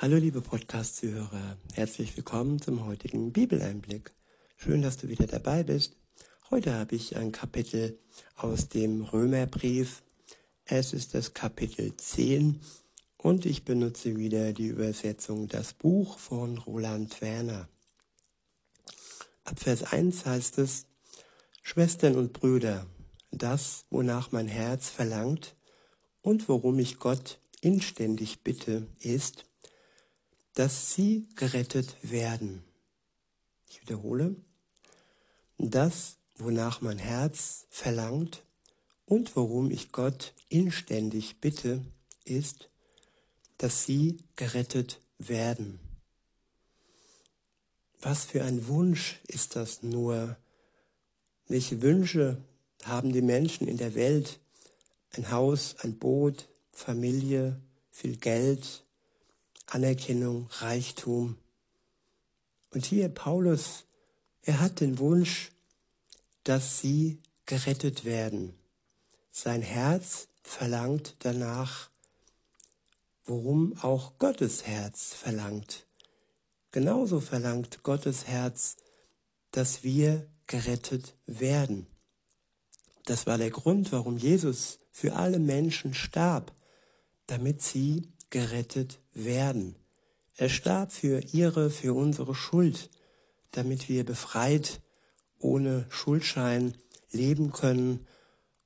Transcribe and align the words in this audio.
Hallo 0.00 0.16
liebe 0.16 0.40
Podcast-Zuhörer, 0.40 1.58
herzlich 1.72 2.16
willkommen 2.16 2.62
zum 2.62 2.86
heutigen 2.86 3.32
Bibeleinblick. 3.32 4.12
Schön, 4.56 4.80
dass 4.80 4.96
du 4.96 5.08
wieder 5.08 5.26
dabei 5.26 5.64
bist. 5.64 5.96
Heute 6.50 6.72
habe 6.74 6.94
ich 6.94 7.16
ein 7.16 7.32
Kapitel 7.32 7.98
aus 8.36 8.68
dem 8.68 9.02
Römerbrief. 9.02 10.04
Es 10.64 10.92
ist 10.92 11.14
das 11.14 11.34
Kapitel 11.34 11.96
10 11.96 12.60
und 13.16 13.44
ich 13.44 13.64
benutze 13.64 14.16
wieder 14.16 14.52
die 14.52 14.68
Übersetzung 14.68 15.48
Das 15.48 15.72
Buch 15.72 16.20
von 16.20 16.58
Roland 16.58 17.20
Werner. 17.20 17.68
Ab 19.42 19.58
Vers 19.58 19.82
1 19.82 20.26
heißt 20.26 20.58
es, 20.58 20.86
Schwestern 21.60 22.14
und 22.14 22.34
Brüder, 22.34 22.86
das, 23.32 23.84
wonach 23.90 24.30
mein 24.30 24.46
Herz 24.46 24.90
verlangt 24.90 25.56
und 26.22 26.48
worum 26.48 26.78
ich 26.78 27.00
Gott 27.00 27.40
inständig 27.62 28.44
bitte, 28.44 28.86
ist, 29.00 29.47
dass 30.58 30.92
sie 30.92 31.28
gerettet 31.36 31.94
werden. 32.02 32.64
Ich 33.70 33.80
wiederhole, 33.80 34.34
das, 35.56 36.16
wonach 36.36 36.80
mein 36.80 36.98
Herz 36.98 37.68
verlangt 37.70 38.42
und 39.06 39.36
worum 39.36 39.70
ich 39.70 39.92
Gott 39.92 40.34
inständig 40.48 41.40
bitte, 41.40 41.84
ist, 42.24 42.70
dass 43.58 43.84
sie 43.84 44.18
gerettet 44.34 44.98
werden. 45.18 45.78
Was 48.00 48.24
für 48.24 48.42
ein 48.42 48.66
Wunsch 48.66 49.20
ist 49.28 49.54
das 49.54 49.84
nur? 49.84 50.36
Welche 51.46 51.82
Wünsche 51.82 52.42
haben 52.82 53.12
die 53.12 53.22
Menschen 53.22 53.68
in 53.68 53.76
der 53.76 53.94
Welt? 53.94 54.40
Ein 55.12 55.30
Haus, 55.30 55.76
ein 55.84 56.00
Boot, 56.00 56.48
Familie, 56.72 57.62
viel 57.92 58.16
Geld, 58.16 58.82
Anerkennung, 59.70 60.48
Reichtum. 60.50 61.36
Und 62.70 62.86
hier 62.86 63.08
Paulus, 63.08 63.84
er 64.42 64.60
hat 64.60 64.80
den 64.80 64.98
Wunsch, 64.98 65.52
dass 66.44 66.80
sie 66.80 67.18
gerettet 67.44 68.04
werden. 68.04 68.54
Sein 69.30 69.62
Herz 69.62 70.28
verlangt 70.42 71.16
danach, 71.20 71.90
worum 73.24 73.76
auch 73.82 74.18
Gottes 74.18 74.66
Herz 74.66 75.12
verlangt. 75.12 75.86
Genauso 76.70 77.20
verlangt 77.20 77.82
Gottes 77.82 78.26
Herz, 78.26 78.76
dass 79.50 79.82
wir 79.82 80.26
gerettet 80.46 81.14
werden. 81.26 81.86
Das 83.04 83.26
war 83.26 83.38
der 83.38 83.50
Grund, 83.50 83.92
warum 83.92 84.16
Jesus 84.16 84.78
für 84.90 85.14
alle 85.16 85.38
Menschen 85.38 85.94
starb, 85.94 86.52
damit 87.26 87.62
sie 87.62 88.12
gerettet 88.30 88.98
werden. 89.12 89.76
Er 90.36 90.48
starb 90.48 90.92
für 90.92 91.20
ihre, 91.32 91.70
für 91.70 91.94
unsere 91.94 92.34
Schuld, 92.34 92.90
damit 93.52 93.88
wir 93.88 94.04
befreit, 94.04 94.80
ohne 95.38 95.86
Schuldschein 95.88 96.76
leben 97.10 97.52
können 97.52 98.06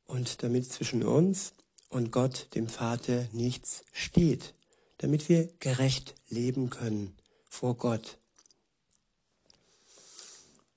und 0.04 0.42
damit 0.42 0.70
zwischen 0.70 1.02
uns 1.02 1.54
und 1.88 2.10
Gott, 2.10 2.48
dem 2.54 2.68
Vater, 2.68 3.28
nichts 3.32 3.84
steht, 3.92 4.54
damit 4.98 5.28
wir 5.28 5.52
gerecht 5.58 6.14
leben 6.28 6.70
können 6.70 7.16
vor 7.48 7.76
Gott. 7.76 8.18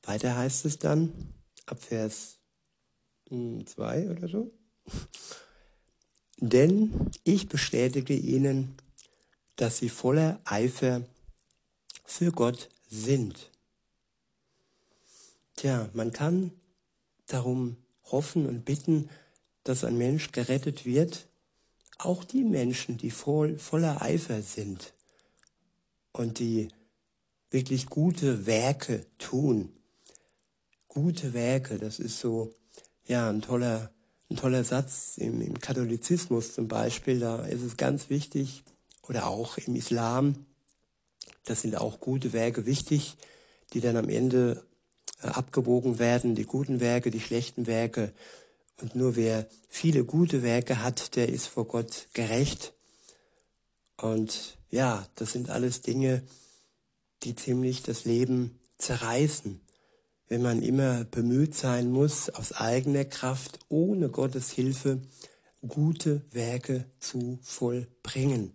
Weiter 0.03 0.35
heißt 0.35 0.65
es 0.65 0.77
dann, 0.77 1.33
ab 1.65 1.81
Vers 1.81 2.37
2 3.29 4.09
oder 4.09 4.27
so, 4.27 4.51
denn 6.37 7.11
ich 7.23 7.47
bestätige 7.47 8.15
ihnen, 8.15 8.75
dass 9.55 9.77
sie 9.77 9.89
voller 9.89 10.39
Eifer 10.43 11.03
für 12.03 12.31
Gott 12.31 12.69
sind. 12.89 13.51
Tja, 15.55 15.89
man 15.93 16.11
kann 16.11 16.51
darum 17.27 17.77
hoffen 18.11 18.45
und 18.45 18.65
bitten, 18.65 19.09
dass 19.63 19.83
ein 19.83 19.97
Mensch 19.97 20.31
gerettet 20.31 20.85
wird, 20.85 21.27
auch 21.97 22.23
die 22.23 22.43
Menschen, 22.43 22.97
die 22.97 23.11
voll, 23.11 23.57
voller 23.57 24.01
Eifer 24.01 24.41
sind 24.41 24.93
und 26.11 26.39
die 26.39 26.67
wirklich 27.49 27.87
gute 27.87 28.45
Werke 28.45 29.05
tun. 29.17 29.71
Gute 30.89 31.33
Werke, 31.33 31.77
das 31.77 31.99
ist 31.99 32.19
so, 32.19 32.53
ja, 33.05 33.29
ein 33.29 33.41
toller 33.41 33.94
ein 34.29 34.37
toller 34.37 34.63
Satz 34.63 35.17
im, 35.17 35.41
im 35.41 35.59
Katholizismus 35.59 36.53
zum 36.53 36.67
Beispiel, 36.67 37.19
da 37.19 37.45
ist 37.45 37.61
es 37.61 37.77
ganz 37.77 38.09
wichtig, 38.09 38.63
oder 39.07 39.27
auch 39.27 39.57
im 39.57 39.75
Islam, 39.75 40.45
das 41.43 41.61
sind 41.61 41.75
auch 41.77 41.99
gute 41.99 42.33
Werke 42.33 42.65
wichtig, 42.65 43.17
die 43.73 43.81
dann 43.81 43.97
am 43.97 44.09
Ende 44.09 44.65
äh, 45.21 45.27
abgewogen 45.27 45.99
werden, 45.99 46.33
die 46.35 46.45
guten 46.45 46.79
Werke, 46.79 47.11
die 47.11 47.19
schlechten 47.19 47.67
Werke. 47.67 48.11
Und 48.81 48.95
nur 48.95 49.15
wer 49.15 49.47
viele 49.69 50.03
gute 50.03 50.41
Werke 50.41 50.81
hat, 50.81 51.15
der 51.15 51.29
ist 51.29 51.47
vor 51.47 51.67
Gott 51.67 52.07
gerecht. 52.13 52.73
Und 53.97 54.57
ja, 54.71 55.07
das 55.15 55.31
sind 55.33 55.49
alles 55.49 55.81
Dinge, 55.81 56.23
die 57.23 57.35
ziemlich 57.35 57.83
das 57.83 58.05
Leben 58.05 58.59
zerreißen 58.77 59.61
wenn 60.27 60.41
man 60.41 60.61
immer 60.61 61.03
bemüht 61.05 61.55
sein 61.55 61.91
muss, 61.91 62.29
aus 62.29 62.51
eigener 62.53 63.05
Kraft, 63.05 63.59
ohne 63.69 64.09
Gottes 64.09 64.51
Hilfe, 64.51 65.01
gute 65.67 66.21
Werke 66.31 66.85
zu 66.99 67.39
vollbringen. 67.43 68.53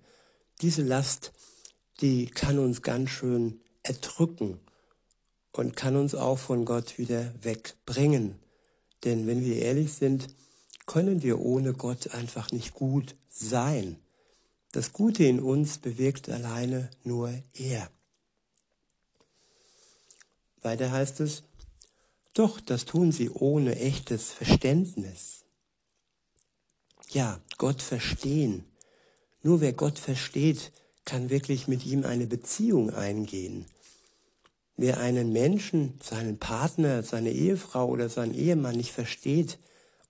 Diese 0.60 0.82
Last, 0.82 1.32
die 2.00 2.26
kann 2.26 2.58
uns 2.58 2.82
ganz 2.82 3.10
schön 3.10 3.60
erdrücken 3.82 4.58
und 5.52 5.76
kann 5.76 5.96
uns 5.96 6.14
auch 6.14 6.38
von 6.38 6.64
Gott 6.64 6.98
wieder 6.98 7.32
wegbringen. 7.42 8.36
Denn 9.04 9.26
wenn 9.26 9.44
wir 9.44 9.56
ehrlich 9.56 9.94
sind, 9.94 10.28
können 10.86 11.22
wir 11.22 11.40
ohne 11.40 11.72
Gott 11.72 12.14
einfach 12.14 12.50
nicht 12.50 12.74
gut 12.74 13.14
sein. 13.30 13.96
Das 14.72 14.92
Gute 14.92 15.24
in 15.24 15.40
uns 15.40 15.78
bewirkt 15.78 16.28
alleine 16.28 16.90
nur 17.04 17.32
er. 17.54 17.90
Weiter 20.62 20.92
heißt 20.92 21.20
es, 21.20 21.42
doch 22.34 22.60
das 22.60 22.84
tun 22.84 23.12
sie 23.12 23.30
ohne 23.30 23.76
echtes 23.76 24.32
Verständnis. 24.32 25.44
Ja, 27.10 27.40
Gott 27.58 27.82
verstehen. 27.82 28.64
Nur 29.42 29.60
wer 29.60 29.72
Gott 29.72 29.98
versteht, 29.98 30.70
kann 31.04 31.30
wirklich 31.30 31.66
mit 31.66 31.84
ihm 31.86 32.04
eine 32.04 32.26
Beziehung 32.26 32.90
eingehen. 32.90 33.66
Wer 34.76 34.98
einen 34.98 35.32
Menschen, 35.32 35.98
seinen 36.02 36.38
Partner, 36.38 37.02
seine 37.02 37.32
Ehefrau 37.32 37.88
oder 37.88 38.08
seinen 38.08 38.34
Ehemann 38.34 38.76
nicht 38.76 38.92
versteht, 38.92 39.58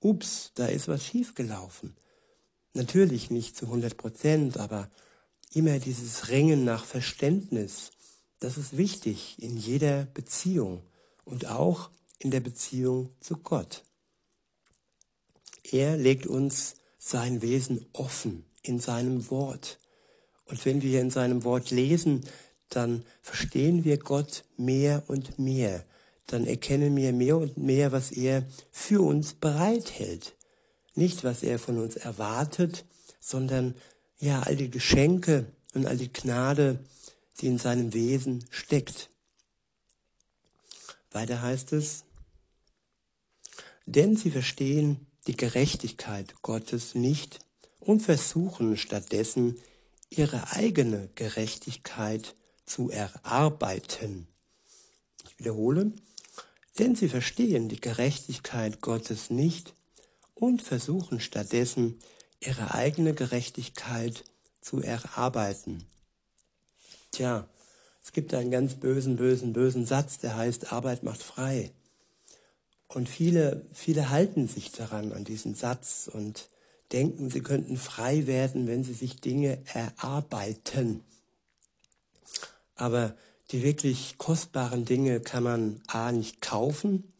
ups, 0.01 0.53
da 0.55 0.67
ist 0.67 0.89
was 0.89 1.05
schiefgelaufen. 1.05 1.97
Natürlich 2.75 3.31
nicht 3.31 3.57
zu 3.57 3.67
100 3.67 3.97
Prozent, 3.97 4.59
aber 4.59 4.89
immer 5.53 5.79
dieses 5.79 6.29
Ringen 6.29 6.65
nach 6.65 6.85
Verständnis, 6.85 7.91
das 8.39 8.59
ist 8.59 8.77
wichtig 8.77 9.37
in 9.39 9.57
jeder 9.57 10.05
Beziehung 10.05 10.83
und 11.25 11.47
auch 11.47 11.91
in 12.21 12.31
der 12.31 12.41
Beziehung 12.41 13.11
zu 13.21 13.39
Gott. 13.39 13.83
Er 15.73 15.97
legt 15.97 16.27
uns 16.27 16.77
sein 16.99 17.43
Wesen 17.43 17.87
offen 17.93 18.45
in 18.63 18.79
seinem 18.79 19.31
Wort. 19.31 19.79
Und 20.45 20.65
wenn 20.65 20.83
wir 20.83 21.01
in 21.01 21.11
seinem 21.11 21.45
Wort 21.45 21.71
lesen, 21.71 22.25
dann 22.69 23.05
verstehen 23.23 23.85
wir 23.85 23.99
Gott 23.99 24.45
mehr 24.57 25.03
und 25.09 25.39
mehr. 25.39 25.85
Dann 26.27 26.47
erkennen 26.47 26.95
wir 26.97 27.13
mehr 27.13 27.39
und 27.39 27.57
mehr, 27.57 27.91
was 27.91 28.13
er 28.13 28.45
für 28.71 29.01
uns 29.01 29.33
bereithält. 29.35 30.35
Nicht, 30.95 31.25
was 31.25 31.43
er 31.43 31.59
von 31.59 31.79
uns 31.79 31.97
erwartet, 31.97 32.85
sondern 33.19 33.75
ja, 34.19 34.43
all 34.43 34.57
die 34.57 34.71
Geschenke 34.71 35.47
und 35.75 35.87
all 35.87 35.97
die 35.97 36.13
Gnade, 36.13 36.79
die 37.41 37.47
in 37.47 37.59
seinem 37.59 37.95
Wesen 37.95 38.45
steckt. 38.51 39.09
Weiter 41.11 41.43
heißt 41.43 41.73
es, 41.73 42.05
denn 43.91 44.17
sie 44.17 44.31
verstehen 44.31 45.07
die 45.27 45.37
Gerechtigkeit 45.37 46.43
Gottes 46.43 46.95
nicht 46.95 47.41
und 47.81 48.01
versuchen 48.01 48.77
stattdessen 48.77 49.57
ihre 50.11 50.53
eigene 50.53 51.09
Gerechtigkeit 51.17 52.35
zu 52.67 52.91
erarbeiten. 52.91 54.29
Ich 55.25 55.39
wiederhole, 55.39 55.93
denn 56.79 56.95
sie 56.95 57.09
verstehen 57.09 57.69
die 57.69 57.81
Gerechtigkeit 57.81 58.81
Gottes 58.81 59.31
nicht 59.31 59.75
und 60.35 60.63
versuchen 60.63 61.21
stattdessen 61.21 61.99
ihre 62.41 62.75
eigene 62.75 63.13
Gerechtigkeit 63.13 64.25
zu 64.61 64.81
erarbeiten. 64.81 65.85
Tja, 67.11 67.49
es 68.03 68.13
gibt 68.13 68.33
einen 68.35 68.53
ganz 68.53 68.77
bösen, 68.77 69.17
bösen, 69.17 69.53
bösen 69.53 69.85
Satz, 69.85 70.19
der 70.19 70.37
heißt, 70.37 70.73
Arbeit 70.73 71.03
macht 71.03 71.23
frei. 71.23 71.73
Und 72.93 73.09
viele, 73.09 73.65
viele 73.73 74.11
halten 74.11 74.49
sich 74.49 74.73
daran, 74.73 75.13
an 75.13 75.25
diesen 75.25 75.55
Satz 75.55 76.11
und 76.13 76.49
denken, 76.91 77.31
sie 77.31 77.41
könnten 77.41 77.77
frei 77.77 78.27
werden, 78.27 78.67
wenn 78.67 78.83
sie 78.83 78.95
sich 78.95 79.21
Dinge 79.21 79.63
erarbeiten. 79.73 81.05
Aber 82.75 83.15
die 83.53 83.63
wirklich 83.63 84.19
kostbaren 84.19 84.85
Dinge 84.85 85.21
kann 85.21 85.45
man 85.45 85.81
a 85.87 86.11
nicht 86.11 86.41
kaufen 86.41 87.13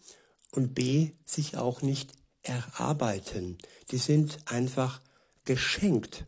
und 0.51 0.75
b 0.75 1.13
sich 1.25 1.57
auch 1.57 1.83
nicht 1.83 2.15
erarbeiten. 2.43 3.57
Die 3.93 3.99
sind 3.99 4.39
einfach 4.47 5.01
geschenkt. 5.45 6.25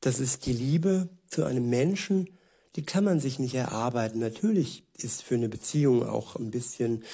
Das 0.00 0.20
ist 0.20 0.46
die 0.46 0.52
Liebe 0.52 1.10
zu 1.28 1.44
einem 1.44 1.68
Menschen, 1.68 2.30
die 2.76 2.82
kann 2.82 3.04
man 3.04 3.20
sich 3.20 3.38
nicht 3.38 3.54
erarbeiten. 3.54 4.20
Natürlich 4.20 4.84
ist 4.96 5.22
für 5.22 5.34
eine 5.34 5.50
Beziehung 5.50 6.02
auch 6.02 6.36
ein 6.36 6.50
bisschen 6.50 7.04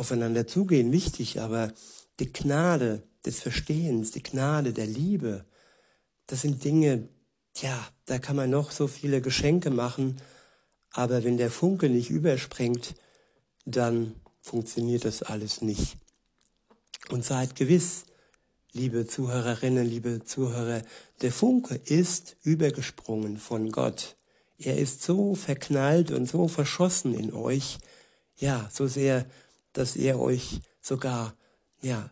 aufeinander 0.00 0.46
zugehen 0.46 0.90
wichtig, 0.92 1.40
aber 1.40 1.72
die 2.18 2.32
Gnade 2.32 3.02
des 3.24 3.40
Verstehens, 3.40 4.10
die 4.10 4.22
Gnade 4.22 4.72
der 4.72 4.86
Liebe, 4.86 5.44
das 6.26 6.42
sind 6.42 6.64
Dinge, 6.64 7.08
ja, 7.56 7.88
da 8.06 8.18
kann 8.18 8.36
man 8.36 8.50
noch 8.50 8.70
so 8.70 8.86
viele 8.86 9.20
Geschenke 9.20 9.70
machen, 9.70 10.16
aber 10.90 11.22
wenn 11.22 11.36
der 11.36 11.50
Funke 11.50 11.88
nicht 11.88 12.10
überspringt, 12.10 12.94
dann 13.64 14.14
funktioniert 14.40 15.04
das 15.04 15.22
alles 15.22 15.60
nicht. 15.60 15.96
Und 17.10 17.24
seid 17.24 17.54
gewiss, 17.54 18.06
liebe 18.72 19.06
Zuhörerinnen, 19.06 19.86
liebe 19.86 20.24
Zuhörer, 20.24 20.82
der 21.22 21.32
Funke 21.32 21.74
ist 21.74 22.36
übergesprungen 22.42 23.36
von 23.36 23.70
Gott. 23.70 24.16
Er 24.58 24.78
ist 24.78 25.02
so 25.02 25.34
verknallt 25.34 26.10
und 26.10 26.26
so 26.26 26.48
verschossen 26.48 27.14
in 27.14 27.32
euch, 27.32 27.78
ja, 28.36 28.68
so 28.72 28.86
sehr, 28.86 29.26
dass 29.72 29.96
er 29.96 30.20
euch 30.20 30.60
sogar, 30.80 31.34
ja, 31.80 32.10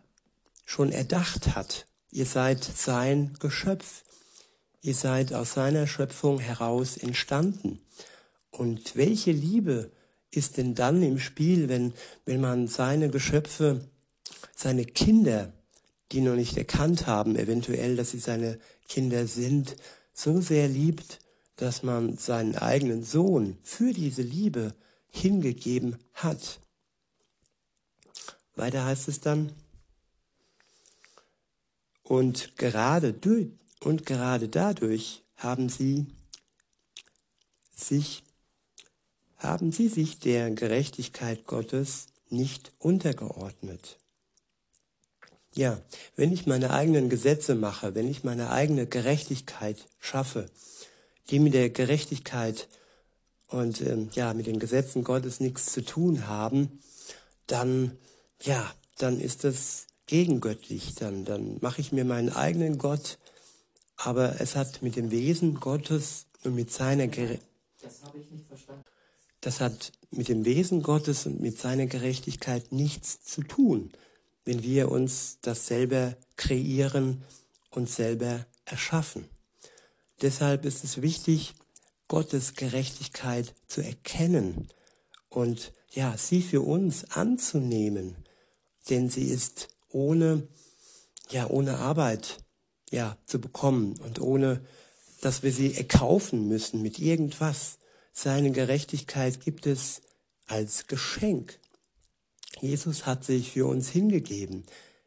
schon 0.65 0.91
erdacht 0.91 1.55
hat. 1.55 1.87
Ihr 2.11 2.25
seid 2.25 2.63
sein 2.63 3.35
Geschöpf. 3.39 4.03
Ihr 4.81 4.95
seid 4.95 5.33
aus 5.33 5.53
seiner 5.53 5.87
Schöpfung 5.87 6.39
heraus 6.39 6.97
entstanden. 6.97 7.81
Und 8.51 8.95
welche 8.95 9.31
Liebe 9.31 9.91
ist 10.31 10.57
denn 10.57 10.75
dann 10.75 11.01
im 11.01 11.19
Spiel, 11.19 11.69
wenn, 11.69 11.93
wenn 12.25 12.41
man 12.41 12.67
seine 12.67 13.09
Geschöpfe, 13.09 13.81
seine 14.55 14.85
Kinder, 14.85 15.53
die 16.11 16.21
noch 16.21 16.35
nicht 16.35 16.57
erkannt 16.57 17.07
haben, 17.07 17.35
eventuell, 17.35 17.95
dass 17.95 18.11
sie 18.11 18.19
seine 18.19 18.59
Kinder 18.87 19.27
sind, 19.27 19.75
so 20.13 20.41
sehr 20.41 20.67
liebt, 20.67 21.19
dass 21.55 21.83
man 21.83 22.17
seinen 22.17 22.55
eigenen 22.55 23.03
Sohn 23.03 23.57
für 23.63 23.93
diese 23.93 24.21
Liebe 24.21 24.73
hingegeben 25.09 25.97
hat. 26.13 26.59
Weiter 28.59 28.85
heißt 28.85 29.07
es 29.07 29.19
dann, 29.19 29.51
und 32.03 32.57
gerade 32.57 33.13
durch, 33.13 33.47
und 33.81 34.05
gerade 34.05 34.49
dadurch 34.49 35.23
haben 35.37 35.69
sie 35.69 36.07
sich 37.75 38.23
haben 39.39 39.71
sie 39.71 39.87
sich 39.87 40.19
der 40.19 40.51
Gerechtigkeit 40.51 41.47
Gottes 41.47 42.07
nicht 42.29 42.73
untergeordnet. 42.77 43.97
Ja, 45.55 45.79
wenn 46.15 46.31
ich 46.31 46.45
meine 46.45 46.71
eigenen 46.71 47.09
Gesetze 47.09 47.55
mache, 47.55 47.95
wenn 47.95 48.07
ich 48.07 48.23
meine 48.23 48.51
eigene 48.51 48.85
Gerechtigkeit 48.85 49.77
schaffe, 49.97 50.49
die 51.29 51.39
mit 51.39 51.53
der 51.53 51.69
Gerechtigkeit 51.69 52.67
und 53.47 53.81
ähm, 53.81 54.09
ja 54.13 54.33
mit 54.33 54.45
den 54.45 54.59
Gesetzen 54.59 55.03
Gottes 55.03 55.39
nichts 55.39 55.71
zu 55.71 55.83
tun 55.83 56.27
haben, 56.27 56.81
dann 57.47 57.97
ja, 58.41 58.71
dann 58.97 59.19
ist 59.19 59.43
das 59.43 59.87
gegengöttlich. 60.05 60.95
Dann 60.95 61.25
dann 61.25 61.57
mache 61.61 61.81
ich 61.81 61.91
mir 61.91 62.05
meinen 62.05 62.29
eigenen 62.29 62.77
Gott, 62.77 63.17
aber 63.95 64.39
es 64.41 64.55
hat 64.55 64.81
mit 64.81 64.95
dem 64.95 65.11
Wesen 65.11 65.55
Gottes 65.55 66.25
und 66.43 66.55
mit 66.55 66.71
seiner 66.71 67.07
Gerechtigkeit 67.07 67.47
das 67.81 68.03
habe 68.03 68.17
ich 68.19 68.29
nicht 68.29 68.45
verstanden 68.45 68.83
das 69.41 69.61
hat 69.61 69.91
mit 70.11 70.27
dem 70.27 70.45
Wesen 70.45 70.83
Gottes 70.83 71.25
und 71.25 71.39
mit 71.39 71.59
seiner 71.59 71.85
Gerechtigkeit 71.85 72.71
nichts 72.71 73.23
zu 73.23 73.41
tun, 73.41 73.91
wenn 74.45 74.63
wir 74.63 74.91
uns 74.91 75.37
das 75.41 75.67
selber 75.67 76.15
kreieren 76.35 77.23
und 77.71 77.89
selber 77.89 78.45
erschaffen. 78.65 79.25
Deshalb 80.21 80.65
ist 80.65 80.83
es 80.83 81.01
wichtig, 81.01 81.53
Gottes 82.07 82.55
Gerechtigkeit 82.55 83.53
zu 83.67 83.81
erkennen 83.81 84.67
und 85.29 85.71
ja, 85.91 86.17
sie 86.17 86.41
für 86.41 86.61
uns 86.61 87.11
anzunehmen, 87.11 88.15
denn 88.89 89.09
sie 89.09 89.25
ist 89.25 89.69
ohne 89.89 90.47
ja, 91.31 91.47
ohne 91.47 91.77
Arbeit 91.77 92.37
ja 92.91 93.17
zu 93.25 93.39
bekommen 93.39 93.95
und 93.99 94.19
ohne 94.19 94.61
dass 95.21 95.43
wir 95.43 95.51
sie 95.51 95.75
erkaufen 95.75 96.47
müssen 96.47 96.81
mit 96.81 96.99
irgendwas. 96.99 97.77
Seine 98.13 98.51
Gerechtigkeit 98.51 99.41
gibt 99.41 99.67
es 99.67 100.01
als 100.47 100.87
Geschenk. 100.87 101.59
Jesus 102.59 103.05
hat 103.05 103.23
sich 103.23 103.51
für 103.51 103.67
uns 103.67 103.89
hingegeben. 103.89 104.65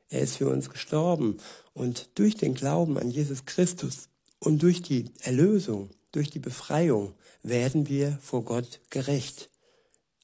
Er 0.09 0.21
ist 0.21 0.37
für 0.37 0.49
uns 0.49 0.71
gestorben. 0.71 1.39
Und 1.75 2.11
durch 2.15 2.37
den 2.37 2.55
Glauben 2.55 2.99
an 2.99 3.11
Jesus 3.11 3.45
Christus 3.47 4.09
und 4.39 4.63
durch 4.63 4.83
die 4.83 5.11
Erlösung, 5.21 5.91
durch 6.13 6.31
die 6.31 6.39
Befreiung 6.39 7.15
werden 7.43 7.89
wir 7.89 8.19
vor 8.23 8.45
Gott 8.45 8.81
gerecht. 8.91 9.49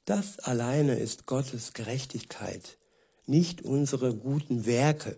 Das 0.05 0.39
alleine 0.39 0.95
ist 0.95 1.25
Gottes 1.25 1.73
Gerechtigkeit, 1.73 2.77
nicht 3.29 3.61
unsere 3.61 4.13
guten 4.13 4.65
Werke. 4.65 5.15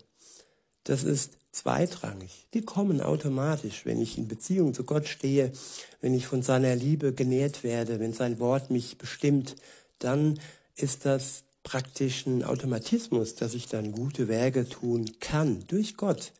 Das 0.83 1.03
ist 1.03 1.33
zweitrangig. 1.51 2.47
Die 2.53 2.61
kommen 2.61 3.01
automatisch, 3.01 3.85
wenn 3.85 4.01
ich 4.01 4.17
in 4.17 4.27
Beziehung 4.27 4.73
zu 4.73 4.83
Gott 4.83 5.07
stehe, 5.07 5.51
wenn 5.99 6.13
ich 6.13 6.27
von 6.27 6.43
seiner 6.43 6.75
Liebe 6.75 7.13
genährt 7.13 7.63
werde, 7.63 7.99
wenn 7.99 8.13
sein 8.13 8.39
Wort 8.39 8.71
mich 8.71 8.97
bestimmt, 8.97 9.55
dann 9.99 10.39
ist 10.75 11.05
das 11.05 11.43
praktisch 11.63 12.25
ein 12.25 12.43
Automatismus, 12.43 13.35
dass 13.35 13.53
ich 13.53 13.67
dann 13.67 13.91
gute 13.91 14.27
Werke 14.27 14.67
tun 14.67 15.11
kann 15.19 15.65
durch 15.67 15.97
Gott. 15.97 16.31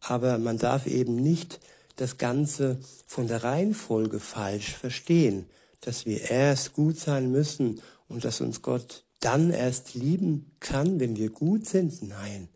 Aber 0.00 0.38
man 0.38 0.58
darf 0.58 0.86
eben 0.86 1.16
nicht 1.16 1.60
das 1.96 2.18
Ganze 2.18 2.78
von 3.06 3.28
der 3.28 3.44
Reihenfolge 3.44 4.18
falsch 4.18 4.74
verstehen, 4.74 5.46
dass 5.80 6.06
wir 6.06 6.30
erst 6.30 6.72
gut 6.72 6.98
sein 6.98 7.30
müssen 7.30 7.80
und 8.08 8.24
dass 8.24 8.40
uns 8.40 8.62
Gott 8.62 9.04
dann 9.24 9.50
erst 9.50 9.94
lieben 9.94 10.50
kann, 10.60 11.00
wenn 11.00 11.16
wir 11.16 11.30
gut 11.30 11.66
sind. 11.66 12.02
Nein, 12.02 12.48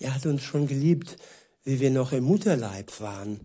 er 0.00 0.14
hat 0.14 0.26
uns 0.26 0.42
schon 0.42 0.66
geliebt, 0.66 1.16
wie 1.64 1.80
wir 1.80 1.90
noch 1.90 2.12
im 2.12 2.24
Mutterleib 2.24 3.00
waren. 3.00 3.40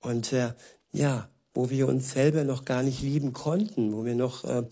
Und 0.00 0.32
äh, 0.32 0.54
ja, 0.92 1.28
wo 1.52 1.70
wir 1.70 1.88
uns 1.88 2.12
selber 2.12 2.44
noch 2.44 2.64
gar 2.64 2.82
nicht 2.82 3.02
lieben 3.02 3.32
konnten, 3.32 3.92
wo 3.92 4.04
wir 4.04 4.14
noch 4.14 4.44
äh, 4.44 4.64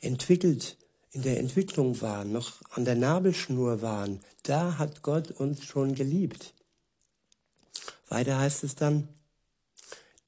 entwickelt, 0.00 0.76
in 1.10 1.22
der 1.22 1.38
Entwicklung 1.38 2.00
waren, 2.00 2.32
noch 2.32 2.62
an 2.70 2.84
der 2.86 2.94
Nabelschnur 2.94 3.82
waren, 3.82 4.20
da 4.44 4.78
hat 4.78 5.02
Gott 5.02 5.30
uns 5.30 5.64
schon 5.64 5.94
geliebt. 5.94 6.54
Weiter 8.08 8.38
heißt 8.38 8.64
es 8.64 8.74
dann, 8.74 9.08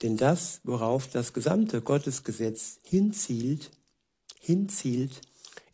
denn 0.02 0.18
das, 0.18 0.60
worauf 0.64 1.08
das 1.08 1.32
gesamte 1.32 1.80
Gottesgesetz 1.80 2.80
hinzielt, 2.82 3.70
hinzielt, 4.40 5.22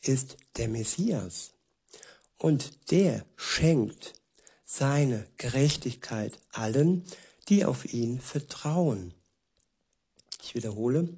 ist 0.03 0.37
der 0.57 0.69
Messias. 0.69 1.53
Und 2.37 2.91
der 2.91 3.25
schenkt 3.37 4.15
seine 4.65 5.27
Gerechtigkeit 5.37 6.39
allen, 6.53 7.05
die 7.49 7.65
auf 7.65 7.93
ihn 7.93 8.21
vertrauen. 8.21 9.13
Ich 10.43 10.55
wiederhole, 10.55 11.09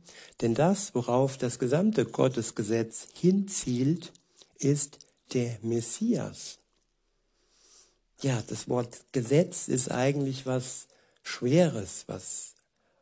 denn 0.40 0.54
das, 0.54 0.94
worauf 0.94 1.38
das 1.38 1.58
gesamte 1.58 2.04
Gottesgesetz 2.04 3.08
hinzielt, 3.12 4.12
ist 4.58 4.98
der 5.32 5.58
Messias. 5.62 6.58
Ja, 8.20 8.42
das 8.46 8.68
Wort 8.68 9.04
Gesetz 9.12 9.68
ist 9.68 9.90
eigentlich 9.90 10.46
was 10.46 10.86
Schweres, 11.22 12.04
was 12.06 12.54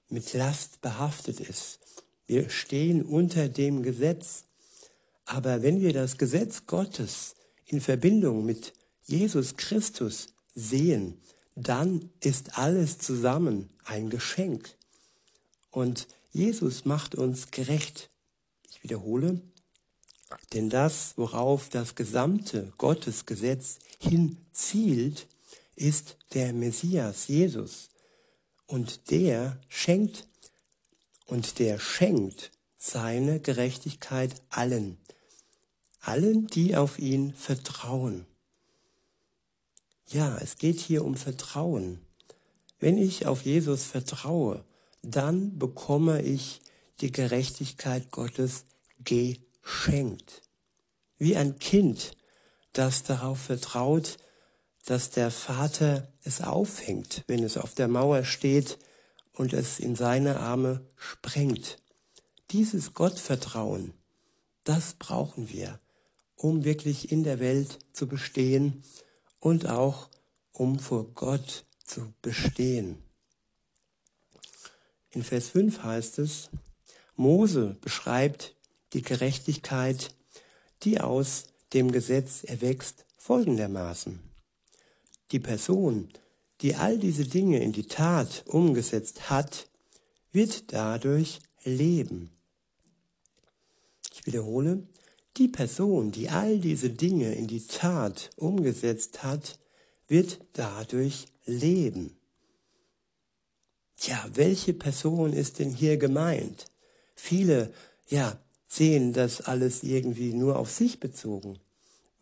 mit 0.09 0.33
Last 0.33 0.81
behaftet 0.81 1.41
ist. 1.41 1.79
Wir 2.27 2.49
stehen 2.51 3.05
unter 3.05 3.49
dem 3.49 3.83
Gesetz. 3.83 4.45
Aber 5.33 5.63
wenn 5.63 5.81
wir 5.81 5.93
das 5.93 6.19
Gesetz 6.19 6.67
Gottes 6.67 7.37
in 7.65 7.81
Verbindung 7.81 8.45
mit 8.45 8.73
Jesus 9.05 9.57
Christus 9.57 10.35
sehen, 10.57 11.21
dann 11.55 12.11
ist 12.19 12.59
alles 12.59 12.99
zusammen 12.99 13.71
ein 13.85 14.11
Geschenk. 14.11 14.77
Und 15.71 16.09
Jesus 16.33 16.85
macht 16.85 17.15
uns 17.15 17.53
gerecht. 17.53 18.11
Ich 18.69 18.83
wiederhole, 18.83 19.41
denn 20.53 20.69
das, 20.69 21.13
worauf 21.17 21.69
das 21.69 21.95
gesamte 21.95 22.73
Gottesgesetz 22.77 23.79
hinzielt, 24.01 25.29
ist 25.77 26.17
der 26.35 26.53
Messias, 26.53 27.29
Jesus. 27.29 27.91
Und 28.67 29.13
der 29.13 29.61
schenkt, 29.69 30.27
und 31.27 31.61
der 31.61 31.79
schenkt 31.79 32.51
seine 32.79 33.39
Gerechtigkeit 33.39 34.35
allen, 34.49 34.99
allen, 36.01 36.47
die 36.47 36.77
auf 36.77 36.99
ihn 36.99 37.33
vertrauen. 37.35 38.27
Ja, 40.07 40.37
es 40.39 40.57
geht 40.57 40.81
hier 40.81 41.05
um 41.05 41.15
Vertrauen. 41.15 42.01
Wenn 42.79 42.99
ich 42.99 43.27
auf 43.27 43.43
Jesus 43.43 43.85
vertraue, 43.85 44.65
dann 45.03 45.59
bekomme 45.59 46.23
ich 46.23 46.61
die 47.01 47.13
Gerechtigkeit 47.13 48.11
Gottes 48.11 48.65
geschenkt. 49.05 50.43
Wie 51.19 51.37
ein 51.37 51.59
Kind, 51.59 52.17
das 52.73 53.03
darauf 53.03 53.39
vertraut, 53.41 54.17
dass 54.87 55.11
der 55.11 55.31
Vater 55.31 56.09
es 56.25 56.41
aufhängt, 56.41 57.25
wenn 57.27 57.45
es 57.45 57.57
auf 57.57 57.75
der 57.75 57.89
Mauer 57.89 58.25
steht 58.25 58.79
und 59.33 59.53
es 59.53 59.79
in 59.79 59.95
seine 59.95 60.41
Arme 60.41 60.85
sprengt. 60.97 61.77
Dieses 62.51 62.95
Gottvertrauen, 62.95 63.93
das 64.65 64.95
brauchen 64.95 65.51
wir, 65.51 65.79
um 66.43 66.65
wirklich 66.65 67.13
in 67.13 67.23
der 67.23 67.39
Welt 67.39 67.79
zu 67.93 68.07
bestehen 68.07 68.83
und 69.41 69.69
auch 69.69 70.09
um 70.53 70.79
vor 70.79 71.05
Gott 71.15 71.65
zu 71.85 72.15
bestehen. 72.23 72.97
In 75.11 75.23
Vers 75.23 75.49
5 75.49 75.83
heißt 75.83 76.19
es, 76.19 76.49
Mose 77.15 77.77
beschreibt 77.83 78.55
die 78.95 79.03
Gerechtigkeit, 79.03 80.15
die 80.83 81.01
aus 81.01 81.49
dem 81.75 81.93
Gesetz 81.93 82.43
erwächst, 82.43 83.05
folgendermaßen. 83.19 84.19
Die 85.33 85.41
Person, 85.41 86.09
die 86.63 86.75
all 86.75 86.99
diese 86.99 87.27
Dinge 87.27 87.63
in 87.63 87.73
die 87.73 87.87
Tat 87.87 88.45
umgesetzt 88.47 89.29
hat, 89.29 89.69
wird 90.33 90.73
dadurch 90.73 91.41
leben. 91.65 92.31
Ich 94.15 94.25
wiederhole, 94.25 94.89
die 95.37 95.49
Person, 95.49 96.13
die 96.13 96.29
all 96.29 96.59
diese 96.59 96.91
Dinge 96.91 97.35
in 97.35 97.47
die 97.47 97.67
Tat 97.67 98.31
umgesetzt 98.37 99.23
hat, 99.23 99.59
wird 100.09 100.41
dadurch 100.53 101.27
leben. 101.45 102.17
Tja, 103.97 104.29
welche 104.35 104.73
Person 104.73 105.33
ist 105.33 105.59
denn 105.59 105.71
hier 105.71 105.99
gemeint? 105.99 106.67
Viele, 107.15 107.73
ja, 108.09 108.39
sehen 108.67 109.13
das 109.13 109.43
alles 109.43 109.83
irgendwie 109.83 110.33
nur 110.33 110.59
auf 110.59 110.71
sich 110.71 111.01
bezogen. 111.01 111.59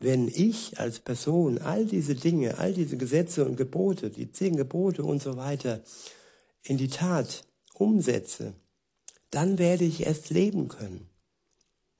Wenn 0.00 0.28
ich 0.28 0.78
als 0.78 1.00
Person 1.00 1.58
all 1.58 1.84
diese 1.86 2.14
Dinge, 2.14 2.58
all 2.58 2.72
diese 2.72 2.96
Gesetze 2.96 3.44
und 3.44 3.56
Gebote, 3.56 4.10
die 4.10 4.30
zehn 4.30 4.56
Gebote 4.56 5.02
und 5.02 5.22
so 5.22 5.36
weiter 5.36 5.80
in 6.62 6.78
die 6.78 6.88
Tat 6.88 7.44
umsetze, 7.74 8.54
dann 9.30 9.58
werde 9.58 9.84
ich 9.84 10.06
erst 10.06 10.30
leben 10.30 10.68
können. 10.68 11.08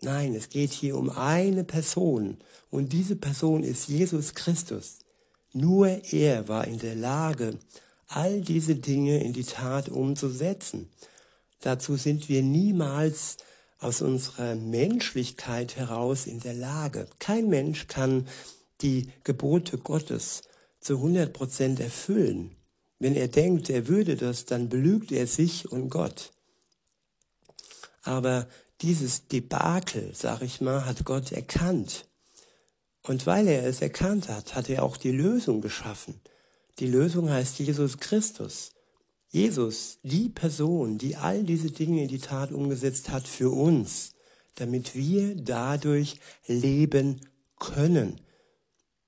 Nein, 0.01 0.35
es 0.35 0.49
geht 0.49 0.73
hier 0.73 0.97
um 0.97 1.11
eine 1.11 1.65
Person 1.65 2.39
und 2.71 2.93
diese 2.93 3.17
Person 3.17 3.65
ist 3.65 3.89
Jesus 3.89 4.35
Christus. 4.35 4.99
Nur 5.53 5.89
er 6.13 6.47
war 6.49 6.67
in 6.67 6.79
der 6.79 6.95
Lage, 6.95 7.59
all 8.07 8.41
diese 8.41 8.77
Dinge 8.77 9.23
in 9.23 9.33
die 9.33 9.45
Tat 9.45 9.89
umzusetzen. 9.89 10.89
Dazu 11.61 11.97
sind 11.97 12.29
wir 12.29 12.43
niemals 12.43 13.39
aus 13.81 14.03
unserer 14.03 14.55
Menschlichkeit 14.55 15.77
heraus 15.77 16.27
in 16.27 16.41
der 16.41 16.55
Lage. 16.55 17.07
Kein 17.19 17.49
Mensch 17.49 17.87
kann 17.87 18.29
die 18.81 19.09
Gebote 19.25 19.79
Gottes 19.79 20.43
zu 20.81 20.97
100 20.97 21.33
Prozent 21.33 21.81
erfüllen. 21.81 22.57
Wenn 22.99 23.15
er 23.15 23.29
denkt, 23.29 23.71
er 23.71 23.89
würde 23.89 24.17
das, 24.17 24.45
dann 24.45 24.69
belügt 24.69 25.13
er 25.13 25.27
sich 25.27 25.71
und 25.71 25.91
Gott. 25.91 26.33
Aber 28.03 28.49
dieses 28.81 29.29
Debakel, 29.29 30.13
sag 30.15 30.43
ich 30.43 30.61
mal, 30.61 30.85
hat 30.85 31.05
Gott 31.05 31.33
erkannt. 31.33 32.07
Und 33.03 33.27
weil 33.27 33.49
er 33.49 33.65
es 33.65 33.81
erkannt 33.81 34.29
hat, 34.29 34.55
hat 34.55 34.69
er 34.69 34.83
auch 34.83 34.97
die 34.97 35.13
Lösung 35.13 35.61
geschaffen. 35.61 36.21
Die 36.79 36.87
Lösung 36.87 37.31
heißt 37.31 37.59
Jesus 37.59 37.99
Christus. 37.99 38.73
Jesus, 39.31 39.99
die 40.03 40.29
Person, 40.29 40.97
die 40.97 41.17
all 41.17 41.43
diese 41.43 41.71
Dinge 41.71 42.03
in 42.03 42.09
die 42.09 42.19
Tat 42.19 42.53
umgesetzt 42.53 43.11
hat 43.11 43.27
für 43.27 43.51
uns, 43.51 44.13
damit 44.55 44.95
wir 44.95 45.35
dadurch 45.37 46.17
leben 46.47 47.21
können. 47.59 48.21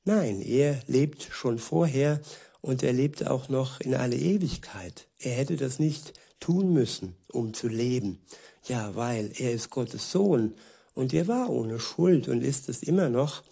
Nein, 0.04 0.42
er 0.42 0.80
lebt 0.86 1.28
schon 1.30 1.58
vorher 1.58 2.20
und 2.60 2.82
er 2.82 2.92
lebt 2.92 3.26
auch 3.26 3.48
noch 3.48 3.80
in 3.80 3.94
alle 3.94 4.16
Ewigkeit. 4.16 5.06
Er 5.18 5.32
hätte 5.32 5.56
das 5.56 5.78
nicht 5.78 6.12
tun 6.40 6.72
müssen, 6.72 7.14
um 7.28 7.54
zu 7.54 7.68
leben. 7.68 8.18
Ja, 8.64 8.94
weil 8.96 9.32
er 9.38 9.52
ist 9.52 9.70
Gottes 9.70 10.10
Sohn 10.10 10.54
und 10.94 11.14
er 11.14 11.28
war 11.28 11.50
ohne 11.50 11.78
Schuld 11.78 12.28
und 12.28 12.42
ist 12.42 12.68
es 12.68 12.82
immer 12.82 13.08
noch. 13.08 13.42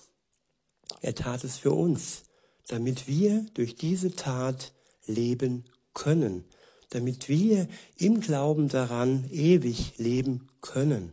Er 1.00 1.14
tat 1.14 1.44
es 1.44 1.58
für 1.58 1.72
uns, 1.72 2.24
damit 2.66 3.06
wir 3.06 3.46
durch 3.54 3.76
diese 3.76 4.14
Tat 4.14 4.72
leben 5.06 5.64
können, 5.94 6.44
damit 6.90 7.28
wir 7.28 7.68
im 7.96 8.20
Glauben 8.20 8.68
daran 8.68 9.28
ewig 9.30 9.98
leben 9.98 10.48
können. 10.60 11.12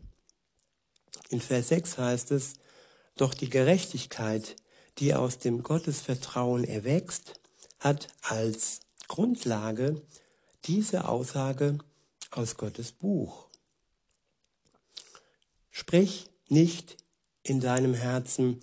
In 1.30 1.42
Vers 1.42 1.70
6 1.70 1.98
heißt 1.98 2.32
es, 2.32 2.54
doch 3.16 3.34
die 3.34 3.50
Gerechtigkeit, 3.50 4.56
die 5.00 5.14
aus 5.14 5.40
dem 5.40 5.64
Gottesvertrauen 5.64 6.64
erwächst, 6.64 7.40
hat 7.80 8.10
als 8.22 8.82
Grundlage 9.08 10.02
diese 10.68 11.08
Aussage 11.08 11.78
aus 12.32 12.58
Gottes 12.58 12.92
Buch. 12.92 13.48
Sprich 15.72 16.30
nicht 16.48 16.98
in 17.44 17.60
deinem 17.60 17.94
Herzen, 17.94 18.62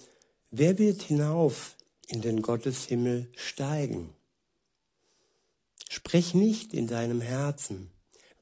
wer 0.51 0.79
wird 0.79 1.03
hinauf 1.03 1.77
in 2.09 2.21
den 2.21 2.43
Gotteshimmel 2.43 3.31
steigen? 3.37 4.15
Sprich 5.89 6.35
nicht 6.35 6.75
in 6.75 6.87
deinem 6.87 7.21
Herzen, 7.21 7.91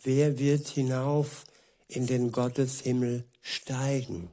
wer 0.02 0.38
wird 0.38 0.68
hinauf 0.68 1.44
in 1.88 2.06
den 2.06 2.32
Gotteshimmel 2.32 3.24
steigen? 3.42 4.30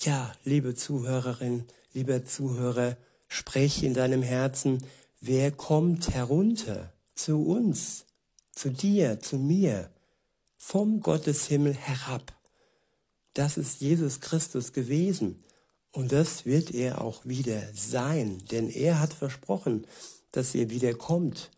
Ja, 0.00 0.34
liebe 0.44 0.74
Zuhörerin, 0.74 1.66
lieber 1.92 2.24
Zuhörer, 2.24 2.96
sprich 3.26 3.82
in 3.82 3.94
deinem 3.94 4.22
Herzen, 4.22 4.84
wer 5.20 5.50
kommt 5.50 6.10
herunter 6.10 6.91
zu 7.14 7.44
uns, 7.44 8.06
zu 8.52 8.70
dir, 8.70 9.20
zu 9.20 9.36
mir, 9.36 9.90
vom 10.56 11.00
Gotteshimmel 11.00 11.74
herab? 11.74 12.32
Das 13.34 13.56
ist 13.56 13.80
Jesus 13.80 14.20
Christus 14.20 14.72
gewesen. 14.72 15.42
Und 15.90 16.12
das 16.12 16.46
wird 16.46 16.72
er 16.72 17.02
auch 17.02 17.26
wieder 17.26 17.62
sein, 17.74 18.42
denn 18.50 18.70
er 18.70 18.98
hat 18.98 19.12
versprochen, 19.12 19.86
dass 20.30 20.54
er 20.54 20.70
wieder 20.70 20.94
kommt. 20.94 21.50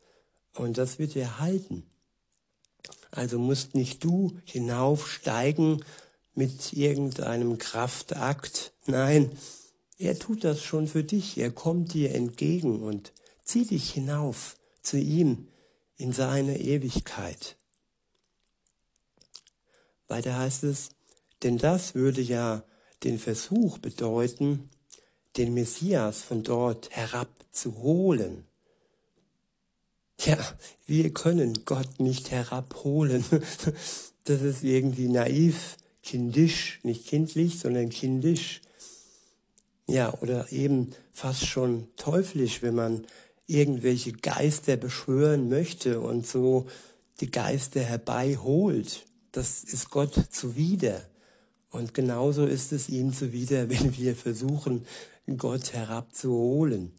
Und 0.55 0.77
das 0.77 0.99
wird 0.99 1.15
er 1.15 1.39
halten. 1.39 1.85
Also 3.13 3.39
musst 3.39 3.77
nicht 3.77 4.03
du 4.03 4.37
hinaufsteigen 4.45 5.85
mit 6.35 6.73
irgendeinem 6.73 7.59
Kraftakt. 7.59 8.73
Nein, 8.87 9.31
er 9.99 10.19
tut 10.19 10.43
das 10.43 10.63
schon 10.63 10.89
für 10.89 11.05
dich. 11.05 11.39
Er 11.39 11.53
kommt 11.53 11.95
dir 11.95 12.13
entgegen 12.13 12.83
und 12.83 13.13
zieht 13.45 13.71
dich 13.71 13.93
hinauf 13.93 14.57
zu 14.85 14.99
ihm 14.99 15.49
in 15.97 16.13
seine 16.13 16.61
Ewigkeit. 16.61 17.57
Weiter 20.07 20.39
heißt 20.39 20.65
es, 20.65 20.91
denn 21.43 21.59
das 21.59 21.95
würde 21.95 22.21
ja 22.21 22.63
den 23.03 23.19
Versuch 23.19 23.79
bedeuten, 23.79 24.71
den 25.37 25.55
Messias 25.55 26.23
von 26.23 26.43
dort 26.43 26.91
herabzuholen. 26.91 28.45
Ja, 30.21 30.39
wir 30.87 31.13
können 31.13 31.65
Gott 31.65 32.01
nicht 32.01 32.31
herabholen. 32.31 33.25
Das 34.27 34.41
ist 34.41 34.65
irgendwie 34.65 35.09
naiv, 35.09 35.77
kindisch, 36.03 36.81
nicht 36.83 37.07
kindlich, 37.07 37.59
sondern 37.59 37.91
kindisch. 37.91 38.63
Ja, 39.87 40.15
oder 40.15 40.51
eben 40.51 40.93
fast 41.13 41.45
schon 41.45 41.89
teuflisch, 41.97 42.63
wenn 42.63 42.75
man 42.75 43.07
irgendwelche 43.47 44.13
Geister 44.13 44.77
beschwören 44.77 45.49
möchte 45.49 46.01
und 46.01 46.27
so 46.27 46.67
die 47.21 47.31
Geister 47.31 47.81
herbeiholt. 47.81 49.07
Das 49.33 49.65
ist 49.65 49.91
Gott 49.91 50.15
zuwider. 50.31 51.03
Und 51.71 51.93
genauso 51.93 52.47
ist 52.47 52.73
es 52.73 52.89
ihm 52.89 53.13
zuwider, 53.13 53.69
wenn 53.69 53.97
wir 53.97 54.15
versuchen, 54.17 54.87
Gott 55.37 55.73
herabzuholen. 55.73 56.93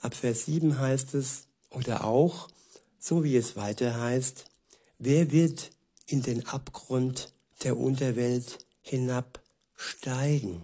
Ab 0.00 0.14
Vers 0.14 0.46
7 0.46 0.78
heißt 0.78 1.14
es, 1.14 1.46
oder 1.70 2.04
auch, 2.04 2.48
so 2.98 3.22
wie 3.24 3.36
es 3.36 3.56
weiter 3.56 4.00
heißt, 4.00 4.46
wer 4.98 5.30
wird 5.30 5.70
in 6.06 6.22
den 6.22 6.46
Abgrund 6.46 7.32
der 7.62 7.76
Unterwelt 7.76 8.66
hinabsteigen? 8.80 10.62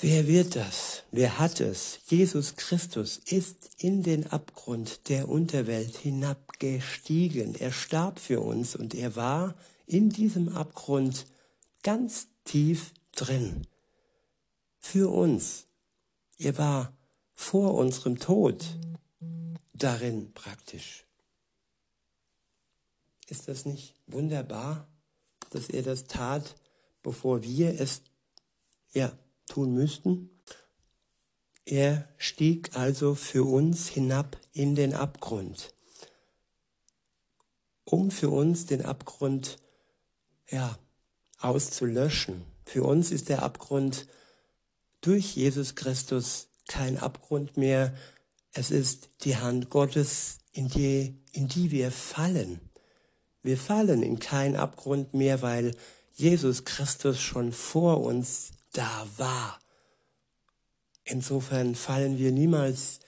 Wer 0.00 0.28
wird 0.28 0.54
das? 0.54 1.02
Wer 1.10 1.40
hat 1.40 1.60
es? 1.60 1.98
Jesus 2.06 2.54
Christus 2.54 3.16
ist 3.16 3.70
in 3.78 4.04
den 4.04 4.28
Abgrund 4.28 5.08
der 5.08 5.28
Unterwelt 5.28 5.96
hinabgestiegen. 5.96 7.56
Er 7.56 7.72
starb 7.72 8.20
für 8.20 8.40
uns 8.40 8.76
und 8.76 8.94
er 8.94 9.16
war 9.16 9.56
in 9.86 10.08
diesem 10.08 10.50
Abgrund 10.50 11.26
ganz 11.82 12.28
tief 12.44 12.92
drin. 13.10 13.66
Für 14.78 15.12
uns. 15.12 15.66
Er 16.38 16.56
war 16.58 16.96
vor 17.34 17.74
unserem 17.74 18.20
Tod 18.20 18.64
darin 19.72 20.32
praktisch. 20.32 21.06
Ist 23.26 23.48
das 23.48 23.64
nicht 23.64 23.96
wunderbar, 24.06 24.86
dass 25.50 25.68
er 25.68 25.82
das 25.82 26.04
tat, 26.04 26.54
bevor 27.02 27.42
wir 27.42 27.80
es 27.80 28.02
ja, 28.92 29.12
tun 29.48 29.74
müssten? 29.74 30.30
Er 31.64 32.08
stieg 32.16 32.76
also 32.76 33.14
für 33.14 33.44
uns 33.44 33.88
hinab 33.88 34.38
in 34.52 34.74
den 34.74 34.94
Abgrund, 34.94 35.74
um 37.84 38.10
für 38.10 38.30
uns 38.30 38.66
den 38.66 38.84
Abgrund 38.84 39.58
ja, 40.50 40.78
auszulöschen. 41.38 42.44
Für 42.64 42.84
uns 42.84 43.10
ist 43.10 43.28
der 43.28 43.42
Abgrund 43.42 44.06
durch 45.00 45.36
Jesus 45.36 45.74
Christus 45.74 46.48
kein 46.66 46.98
Abgrund 46.98 47.56
mehr. 47.56 47.94
Es 48.52 48.70
ist 48.70 49.10
die 49.24 49.36
Hand 49.36 49.70
Gottes, 49.70 50.38
in 50.52 50.68
die, 50.68 51.14
in 51.32 51.48
die 51.48 51.70
wir 51.70 51.90
fallen. 51.90 52.60
Wir 53.42 53.56
fallen 53.56 54.02
in 54.02 54.18
keinen 54.18 54.56
Abgrund 54.56 55.14
mehr, 55.14 55.42
weil 55.42 55.74
Jesus 56.14 56.64
Christus 56.64 57.20
schon 57.20 57.52
vor 57.52 58.00
uns 58.00 58.52
da 58.72 59.06
war. 59.16 59.58
Insofern 61.04 61.74
fallen 61.74 62.18
wir 62.18 62.32
niemals 62.32 63.00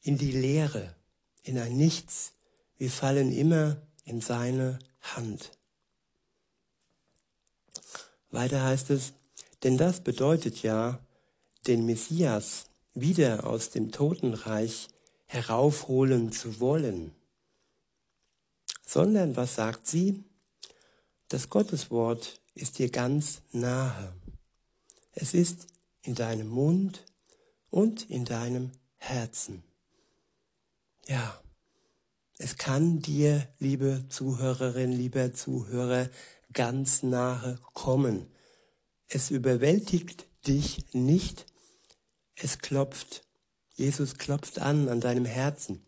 in 0.00 0.18
die 0.18 0.32
Leere, 0.32 0.94
in 1.42 1.58
ein 1.58 1.76
Nichts. 1.76 2.32
Wir 2.76 2.90
fallen 2.90 3.32
immer 3.32 3.76
in 4.04 4.20
seine 4.20 4.78
Hand. 5.00 5.50
Weiter 8.30 8.64
heißt 8.64 8.90
es, 8.90 9.12
denn 9.62 9.76
das 9.76 10.00
bedeutet 10.00 10.62
ja, 10.62 10.98
den 11.66 11.86
Messias 11.86 12.64
wieder 12.94 13.46
aus 13.46 13.70
dem 13.70 13.92
Totenreich 13.92 14.88
heraufholen 15.26 16.32
zu 16.32 16.58
wollen. 16.58 17.12
Sondern 18.84 19.36
was 19.36 19.54
sagt 19.54 19.86
sie? 19.86 20.24
Das 21.28 21.48
Gotteswort 21.48 22.40
ist 22.54 22.78
dir 22.78 22.90
ganz 22.90 23.42
nahe. 23.52 24.14
Es 25.12 25.34
ist 25.34 25.66
in 26.02 26.14
deinem 26.14 26.48
Mund 26.48 27.04
und 27.70 28.10
in 28.10 28.24
deinem 28.24 28.72
Herzen. 28.96 29.62
Ja, 31.06 31.40
es 32.38 32.56
kann 32.56 33.00
dir, 33.00 33.46
liebe 33.58 34.06
Zuhörerin, 34.08 34.92
lieber 34.92 35.32
Zuhörer, 35.32 36.08
ganz 36.52 37.02
nahe 37.02 37.58
kommen. 37.72 38.26
Es 39.08 39.30
überwältigt 39.30 40.26
dich 40.46 40.92
nicht, 40.92 41.46
es 42.34 42.58
klopft. 42.58 43.24
Jesus 43.74 44.16
klopft 44.18 44.58
an 44.58 44.88
an 44.88 45.00
deinem 45.00 45.24
Herzen. 45.24 45.84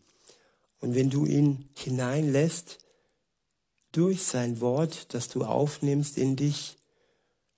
Und 0.79 0.95
wenn 0.95 1.09
du 1.09 1.25
ihn 1.25 1.69
hineinlässt, 1.75 2.79
durch 3.91 4.23
sein 4.23 4.59
Wort, 4.59 5.13
das 5.13 5.29
du 5.29 5.45
aufnimmst 5.45 6.17
in 6.17 6.35
dich, 6.35 6.77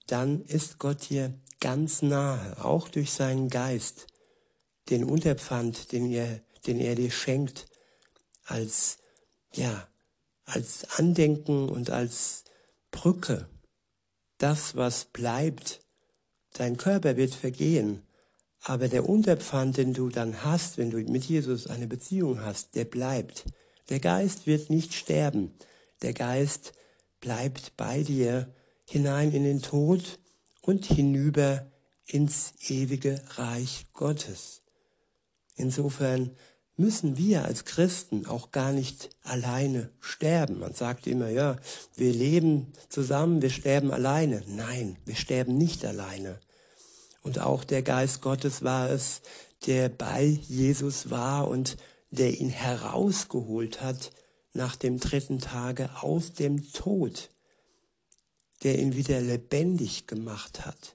dann 0.05 0.43
ist 0.45 0.77
Gott 0.77 1.09
dir 1.09 1.33
ganz 1.59 2.01
nahe, 2.01 2.63
auch 2.63 2.89
durch 2.89 3.11
seinen 3.11 3.49
Geist 3.49 4.07
den 4.89 5.03
Unterpfand, 5.03 5.91
den 5.91 6.09
er, 6.11 6.39
den 6.65 6.79
er 6.79 6.95
dir 6.95 7.11
schenkt, 7.11 7.65
als, 8.45 8.97
ja, 9.53 9.87
als 10.45 10.85
Andenken 10.97 11.69
und 11.69 11.89
als 11.89 12.43
Brücke. 12.91 13.49
Das, 14.37 14.75
was 14.75 15.05
bleibt, 15.05 15.81
dein 16.53 16.77
Körper 16.77 17.17
wird 17.17 17.33
vergehen, 17.33 18.03
aber 18.61 18.87
der 18.87 19.07
Unterpfand, 19.07 19.77
den 19.77 19.93
du 19.93 20.09
dann 20.09 20.43
hast, 20.43 20.77
wenn 20.77 20.89
du 20.89 20.97
mit 20.97 21.25
Jesus 21.25 21.67
eine 21.67 21.87
Beziehung 21.87 22.41
hast, 22.41 22.75
der 22.75 22.85
bleibt. 22.85 23.45
Der 23.89 23.99
Geist 23.99 24.47
wird 24.47 24.69
nicht 24.69 24.93
sterben. 24.93 25.53
Der 26.01 26.13
Geist 26.13 26.73
bleibt 27.19 27.77
bei 27.77 28.03
dir 28.03 28.53
hinein 28.85 29.31
in 29.31 29.43
den 29.43 29.61
Tod 29.61 30.19
und 30.67 30.85
hinüber 30.85 31.65
ins 32.05 32.53
ewige 32.67 33.21
Reich 33.37 33.85
Gottes. 33.93 34.61
Insofern 35.55 36.31
müssen 36.75 37.17
wir 37.17 37.45
als 37.45 37.63
Christen 37.63 38.25
auch 38.25 38.51
gar 38.51 38.73
nicht 38.73 39.09
alleine 39.23 39.89
sterben. 40.01 40.59
Man 40.59 40.73
sagt 40.73 41.07
immer, 41.07 41.29
ja, 41.29 41.55
wir 41.95 42.11
leben 42.11 42.73
zusammen, 42.89 43.41
wir 43.41 43.49
sterben 43.49 43.91
alleine. 43.91 44.43
Nein, 44.45 44.97
wir 45.05 45.15
sterben 45.15 45.57
nicht 45.57 45.85
alleine. 45.85 46.37
Und 47.21 47.39
auch 47.39 47.63
der 47.63 47.81
Geist 47.81 48.21
Gottes 48.21 48.61
war 48.61 48.89
es, 48.89 49.21
der 49.65 49.87
bei 49.87 50.25
Jesus 50.25 51.09
war 51.09 51.47
und 51.47 51.77
der 52.11 52.41
ihn 52.41 52.49
herausgeholt 52.49 53.81
hat 53.81 54.11
nach 54.51 54.75
dem 54.75 54.99
dritten 54.99 55.39
Tage 55.39 55.89
aus 56.01 56.33
dem 56.33 56.73
Tod, 56.73 57.29
der 58.63 58.79
ihn 58.79 58.95
wieder 58.95 59.21
lebendig 59.21 60.07
gemacht 60.07 60.65
hat. 60.65 60.93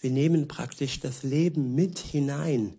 Wir 0.00 0.10
nehmen 0.10 0.48
praktisch 0.48 1.00
das 1.00 1.22
Leben 1.22 1.74
mit 1.74 1.98
hinein 1.98 2.78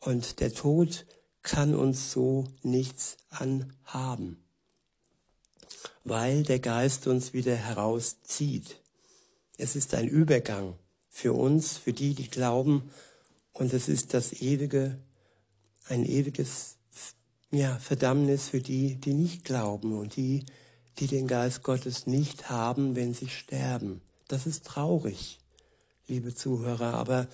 und 0.00 0.40
der 0.40 0.52
Tod 0.52 1.06
kann 1.42 1.74
uns 1.74 2.10
so 2.10 2.44
nichts 2.62 3.18
anhaben, 3.28 4.42
weil 6.04 6.42
der 6.42 6.58
Geist 6.58 7.06
uns 7.06 7.32
wieder 7.32 7.54
herauszieht. 7.54 8.80
Es 9.58 9.76
ist 9.76 9.94
ein 9.94 10.08
Übergang 10.08 10.76
für 11.08 11.32
uns, 11.32 11.76
für 11.76 11.92
die, 11.92 12.14
die 12.14 12.28
glauben, 12.28 12.90
und 13.52 13.72
es 13.72 13.88
ist 13.88 14.14
das 14.14 14.32
ewige, 14.32 14.98
ein 15.88 16.04
ewiges 16.04 16.76
ja, 17.52 17.78
Verdammnis 17.78 18.48
für 18.48 18.60
die, 18.60 18.96
die 18.96 19.14
nicht 19.14 19.44
glauben 19.44 19.96
und 19.96 20.16
die, 20.16 20.44
die 20.98 21.06
den 21.06 21.26
Geist 21.26 21.62
Gottes 21.62 22.06
nicht 22.06 22.50
haben, 22.50 22.96
wenn 22.96 23.14
sie 23.14 23.28
sterben. 23.28 24.00
Das 24.28 24.46
ist 24.46 24.64
traurig, 24.64 25.38
liebe 26.06 26.34
Zuhörer, 26.34 26.94
aber 26.94 27.28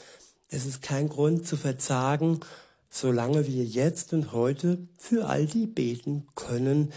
es 0.49 0.67
ist 0.67 0.83
kein 0.83 1.09
Grund 1.09 1.47
zu 1.47 1.57
verzagen, 1.57 2.41
solange 2.91 3.47
wir 3.47 3.65
jetzt 3.65 4.13
und 4.13 4.33
heute 4.33 4.79
für 4.99 5.27
all 5.27 5.47
die 5.47 5.67
beten 5.67 6.27
können, 6.35 6.93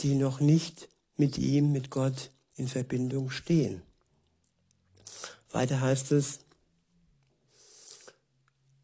die 0.00 0.14
noch 0.14 0.40
nicht 0.40 0.88
mit 1.16 1.38
ihm, 1.38 1.72
mit 1.72 1.90
Gott 1.90 2.30
in 2.56 2.68
Verbindung 2.68 3.30
stehen. 3.30 3.82
Weiter 5.52 5.80
heißt 5.80 6.12
es, 6.12 6.40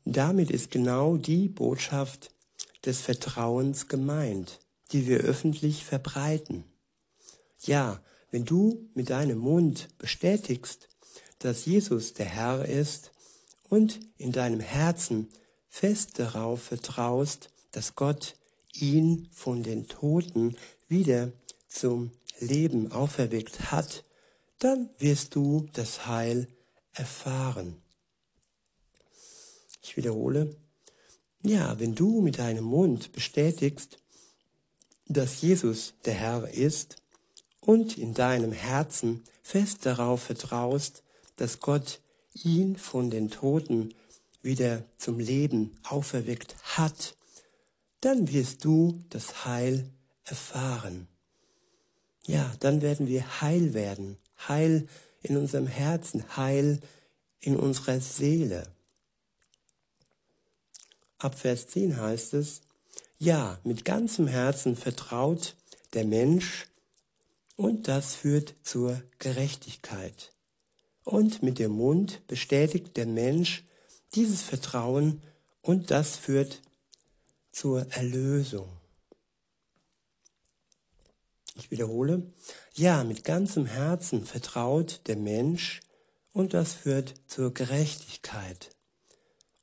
damit 0.05 0.51
ist 0.51 0.71
genau 0.71 1.17
die 1.17 1.49
Botschaft 1.49 2.31
des 2.85 3.01
Vertrauens 3.01 3.89
gemeint, 3.89 4.61
die 4.93 5.07
wir 5.07 5.19
öffentlich 5.19 5.85
verbreiten. 5.85 6.65
Ja, 7.65 8.03
wenn 8.33 8.45
du 8.45 8.89
mit 8.95 9.11
deinem 9.11 9.39
Mund 9.39 9.89
bestätigst, 9.99 10.89
dass 11.39 11.65
Jesus 11.65 12.13
der 12.13 12.27
Herr 12.27 12.65
ist 12.65 13.13
und 13.69 14.01
in 14.19 14.33
deinem 14.33 14.59
Herzen 14.59 15.29
fest 15.69 16.19
darauf 16.19 16.63
vertraust, 16.63 17.51
dass 17.71 17.95
Gott 17.95 18.35
ihn 18.73 19.29
von 19.33 19.63
den 19.63 19.87
Toten 19.87 20.57
wieder 20.89 21.33
zum 21.69 22.11
Leben 22.41 22.91
auferweckt 22.91 23.71
hat, 23.71 24.05
dann 24.59 24.91
wirst 24.99 25.35
du 25.37 25.69
das 25.73 26.07
Heil 26.07 26.49
erfahren. 26.93 27.81
Ich 29.83 29.97
wiederhole, 29.97 30.57
ja, 31.45 31.79
wenn 31.79 31.95
du 31.95 32.21
mit 32.23 32.39
deinem 32.39 32.65
Mund 32.65 33.13
bestätigst, 33.13 33.99
dass 35.07 35.43
Jesus 35.43 35.95
der 36.05 36.15
Herr 36.15 36.49
ist 36.49 37.02
und 37.65 37.97
in 37.97 38.13
deinem 38.13 38.53
Herzen 38.53 39.25
fest 39.43 39.87
darauf 39.87 40.23
vertraust, 40.25 41.03
dass 41.37 41.61
Gott 41.61 42.01
ihn 42.35 42.77
von 42.77 43.11
den 43.11 43.31
Toten 43.31 43.95
wieder 44.43 44.83
zum 44.99 45.19
Leben 45.19 45.79
auferweckt 45.85 46.57
hat, 46.63 47.15
dann 48.01 48.33
wirst 48.33 48.65
du 48.65 49.01
das 49.11 49.45
Heil 49.45 49.89
erfahren. 50.25 51.07
Ja, 52.25 52.53
dann 52.61 52.83
werden 52.83 53.07
wir 53.07 53.41
heil 53.41 53.75
werden, 53.75 54.17
heil 54.49 54.89
in 55.23 55.37
unserem 55.37 55.67
Herzen, 55.67 56.37
heil 56.37 56.81
in 57.41 57.57
unserer 57.57 58.01
Seele. 58.01 58.69
Ab 61.19 61.39
Vers 61.39 61.69
10 61.69 62.01
heißt 62.01 62.35
es, 62.35 62.63
ja, 63.19 63.59
mit 63.63 63.85
ganzem 63.85 64.27
Herzen 64.27 64.77
vertraut 64.77 65.55
der 65.95 66.05
Mensch 66.05 66.67
und 67.57 67.89
das 67.89 68.15
führt 68.15 68.55
zur 68.63 69.03
Gerechtigkeit. 69.19 70.33
Und 71.05 71.43
mit 71.43 71.59
dem 71.59 71.73
Mund 71.73 72.27
bestätigt 72.27 72.97
der 72.97 73.07
Mensch 73.07 73.65
dieses 74.15 74.43
Vertrauen 74.43 75.23
und 75.61 75.91
das 75.91 76.17
führt 76.17 76.63
zur 77.51 77.87
Erlösung. 77.93 78.69
Ich 81.55 81.71
wiederhole, 81.71 82.33
ja, 82.75 83.05
mit 83.05 83.25
ganzem 83.25 83.67
Herzen 83.67 84.25
vertraut 84.25 85.03
der 85.07 85.17
Mensch 85.17 85.81
und 86.33 86.55
das 86.55 86.73
führt 86.73 87.15
zur 87.27 87.53
Gerechtigkeit. 87.53 88.71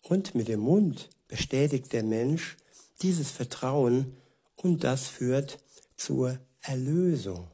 Und 0.01 0.35
mit 0.35 0.47
dem 0.47 0.59
Mund 0.59 1.09
bestätigt 1.27 1.91
der 1.93 2.03
Mensch 2.03 2.57
dieses 3.01 3.31
Vertrauen 3.31 4.17
und 4.55 4.83
das 4.83 5.07
führt 5.07 5.59
zur 5.95 6.39
Erlösung. 6.61 7.47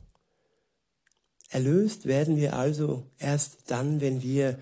Erlöst 1.56 2.06
werden 2.06 2.36
wir 2.36 2.58
also 2.58 3.06
erst 3.18 3.72
dann, 3.72 4.02
wenn 4.02 4.22
wir 4.22 4.60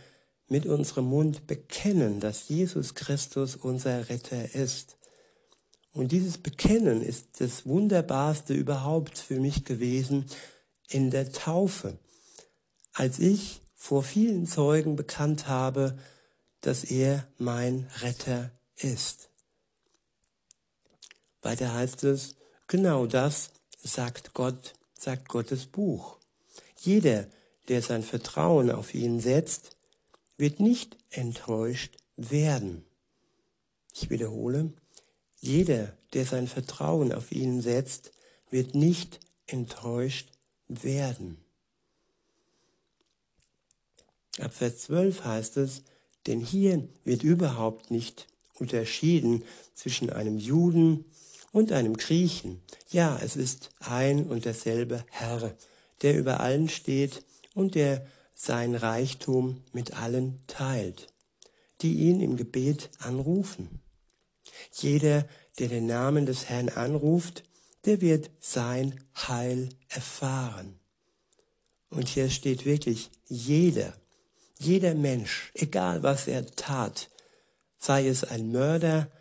mit 0.48 0.68
unserem 0.68 1.06
Mund 1.06 1.48
bekennen, 1.48 2.20
dass 2.20 2.50
Jesus 2.50 2.94
Christus 2.94 3.56
unser 3.56 4.10
Retter 4.10 4.54
ist. 4.54 4.98
Und 5.92 6.12
dieses 6.12 6.38
Bekennen 6.38 7.02
ist 7.02 7.42
das 7.42 7.66
Wunderbarste 7.66 8.54
überhaupt 8.54 9.18
für 9.18 9.40
mich 9.40 9.66
gewesen 9.66 10.28
in 10.88 11.10
der 11.10 11.32
Taufe, 11.32 11.98
als 12.94 13.18
ich 13.18 13.62
vor 13.76 14.04
vielen 14.04 14.46
Zeugen 14.46 14.96
bekannt 14.96 15.48
habe, 15.48 15.98
dass 16.62 16.84
er 16.84 17.28
mein 17.40 17.88
Retter 18.02 18.52
ist. 18.76 19.30
Weiter 21.42 21.74
heißt 21.74 22.04
es, 22.04 22.36
genau 22.68 23.08
das 23.08 23.50
sagt 23.82 24.36
Gott, 24.36 24.76
sagt 24.94 25.28
Gottes 25.28 25.66
Buch. 25.66 26.20
Jeder, 26.84 27.28
der 27.70 27.82
sein 27.82 28.04
Vertrauen 28.04 28.70
auf 28.70 28.94
ihn 28.94 29.22
setzt, 29.22 29.78
wird 30.36 30.60
nicht 30.60 30.98
enttäuscht 31.12 31.96
werden. 32.18 32.84
Ich 33.94 34.10
wiederhole, 34.10 34.74
jeder, 35.40 35.94
der 36.12 36.26
sein 36.26 36.48
Vertrauen 36.48 37.14
auf 37.14 37.32
ihn 37.32 37.62
setzt, 37.62 38.12
wird 38.50 38.76
nicht 38.76 39.22
enttäuscht 39.48 40.30
werden. 40.68 41.38
Ab 44.40 44.54
Vers 44.54 44.80
12 44.80 45.24
heißt 45.24 45.58
es, 45.58 45.84
denn 46.28 46.42
hier 46.42 46.90
wird 47.06 47.24
überhaupt 47.24 47.92
nicht 47.92 48.28
unterschieden 48.56 49.44
zwischen 49.74 50.10
einem 50.10 50.38
Juden 50.38 51.06
und 51.54 51.72
einem 51.72 51.96
Griechen. 51.96 52.62
Ja, 52.90 53.18
es 53.24 53.38
ist 53.38 53.70
ein 53.80 54.26
und 54.26 54.44
derselbe 54.44 55.06
Herr, 55.10 55.56
der 56.04 56.18
über 56.18 56.42
allen 56.42 56.70
steht 56.70 57.24
und 57.54 57.76
der 57.76 58.06
sein 58.36 58.76
Reichtum 58.76 59.64
mit 59.72 60.00
allen 60.00 60.40
teilt, 60.48 61.08
die 61.82 61.94
ihn 61.96 62.20
im 62.20 62.36
Gebet 62.36 62.90
anrufen. 63.00 63.82
Jeder, 64.72 65.28
der 65.60 65.70
den 65.70 65.86
Namen 65.86 66.26
des 66.26 66.50
Herrn 66.50 66.70
anruft, 66.70 67.44
der 67.86 68.02
wird 68.02 68.30
sein 68.40 69.04
Heil 69.16 69.70
erfahren. 69.90 70.80
Und 71.90 72.08
hier 72.08 72.30
steht 72.30 72.66
wirklich 72.66 73.10
jeder, 73.28 73.94
jeder 74.58 74.96
Mensch, 74.96 75.52
egal 75.54 76.04
was 76.04 76.28
er 76.28 76.46
tat, 76.46 77.10
sei 77.78 78.08
es 78.08 78.24
ein 78.24 78.52
Mörder 78.52 79.12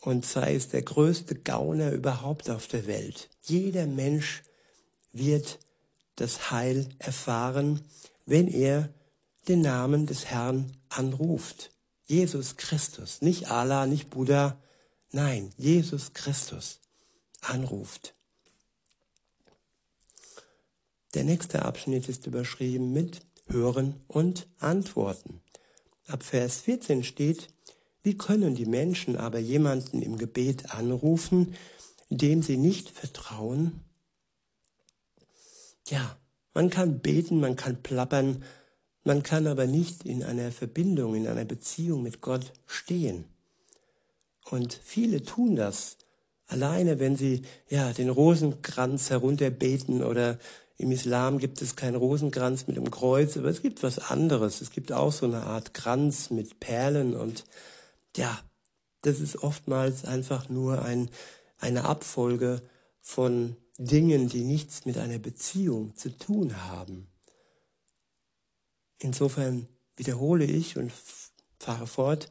und 0.00 0.26
sei 0.26 0.54
es 0.54 0.68
der 0.68 0.82
größte 0.82 1.36
Gauner 1.36 1.92
überhaupt 1.92 2.50
auf 2.50 2.66
der 2.66 2.86
Welt, 2.86 3.30
jeder 3.42 3.86
Mensch 3.86 4.42
wird 5.12 5.58
das 6.16 6.50
Heil 6.50 6.88
erfahren, 6.98 7.80
wenn 8.26 8.48
er 8.48 8.92
den 9.48 9.62
Namen 9.62 10.06
des 10.06 10.26
Herrn 10.26 10.76
anruft. 10.88 11.70
Jesus 12.06 12.56
Christus, 12.56 13.22
nicht 13.22 13.50
Allah, 13.50 13.86
nicht 13.86 14.10
Buddha, 14.10 14.60
nein, 15.12 15.52
Jesus 15.56 16.12
Christus 16.12 16.80
anruft. 17.40 18.14
Der 21.14 21.24
nächste 21.24 21.62
Abschnitt 21.62 22.08
ist 22.08 22.26
überschrieben 22.26 22.92
mit 22.92 23.20
Hören 23.48 24.00
und 24.06 24.46
Antworten. 24.58 25.40
Ab 26.06 26.22
Vers 26.22 26.60
14 26.60 27.02
steht, 27.02 27.48
wie 28.02 28.16
können 28.16 28.54
die 28.54 28.66
Menschen 28.66 29.16
aber 29.16 29.38
jemanden 29.38 30.02
im 30.02 30.16
Gebet 30.16 30.72
anrufen, 30.72 31.54
dem 32.08 32.42
sie 32.42 32.56
nicht 32.56 32.90
vertrauen? 32.90 33.84
Ja, 35.90 36.16
man 36.54 36.70
kann 36.70 37.00
beten, 37.00 37.40
man 37.40 37.56
kann 37.56 37.82
plappern, 37.82 38.44
man 39.02 39.24
kann 39.24 39.48
aber 39.48 39.66
nicht 39.66 40.04
in 40.04 40.22
einer 40.22 40.52
Verbindung, 40.52 41.16
in 41.16 41.26
einer 41.26 41.44
Beziehung 41.44 42.02
mit 42.04 42.20
Gott 42.20 42.52
stehen. 42.66 43.24
Und 44.50 44.72
viele 44.72 45.22
tun 45.22 45.56
das 45.56 45.98
alleine, 46.46 47.00
wenn 47.00 47.16
sie 47.16 47.42
ja 47.68 47.92
den 47.92 48.08
Rosenkranz 48.08 49.10
herunterbeten 49.10 50.04
oder 50.04 50.38
im 50.76 50.92
Islam 50.92 51.38
gibt 51.38 51.60
es 51.60 51.76
keinen 51.76 51.96
Rosenkranz 51.96 52.66
mit 52.68 52.76
einem 52.76 52.90
Kreuz, 52.90 53.36
aber 53.36 53.48
es 53.48 53.60
gibt 53.60 53.82
was 53.82 53.98
anderes. 53.98 54.60
Es 54.60 54.70
gibt 54.70 54.92
auch 54.92 55.12
so 55.12 55.26
eine 55.26 55.42
Art 55.42 55.74
Kranz 55.74 56.30
mit 56.30 56.60
Perlen 56.60 57.14
und 57.14 57.44
ja, 58.16 58.38
das 59.02 59.20
ist 59.20 59.42
oftmals 59.42 60.04
einfach 60.04 60.48
nur 60.48 60.82
ein, 60.82 61.10
eine 61.58 61.84
Abfolge 61.84 62.62
von 63.00 63.56
Dingen, 63.82 64.28
die 64.28 64.44
nichts 64.44 64.84
mit 64.84 64.98
einer 64.98 65.18
Beziehung 65.18 65.96
zu 65.96 66.10
tun 66.10 66.54
haben. 66.64 67.08
Insofern 68.98 69.66
wiederhole 69.96 70.44
ich 70.44 70.76
und 70.76 70.92
fahre 71.58 71.86
fort, 71.86 72.30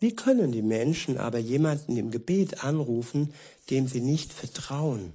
wie 0.00 0.16
können 0.16 0.50
die 0.50 0.62
Menschen 0.62 1.16
aber 1.16 1.38
jemanden 1.38 1.96
im 1.96 2.10
Gebet 2.10 2.64
anrufen, 2.64 3.32
dem 3.70 3.86
sie 3.86 4.00
nicht 4.00 4.32
vertrauen? 4.32 5.12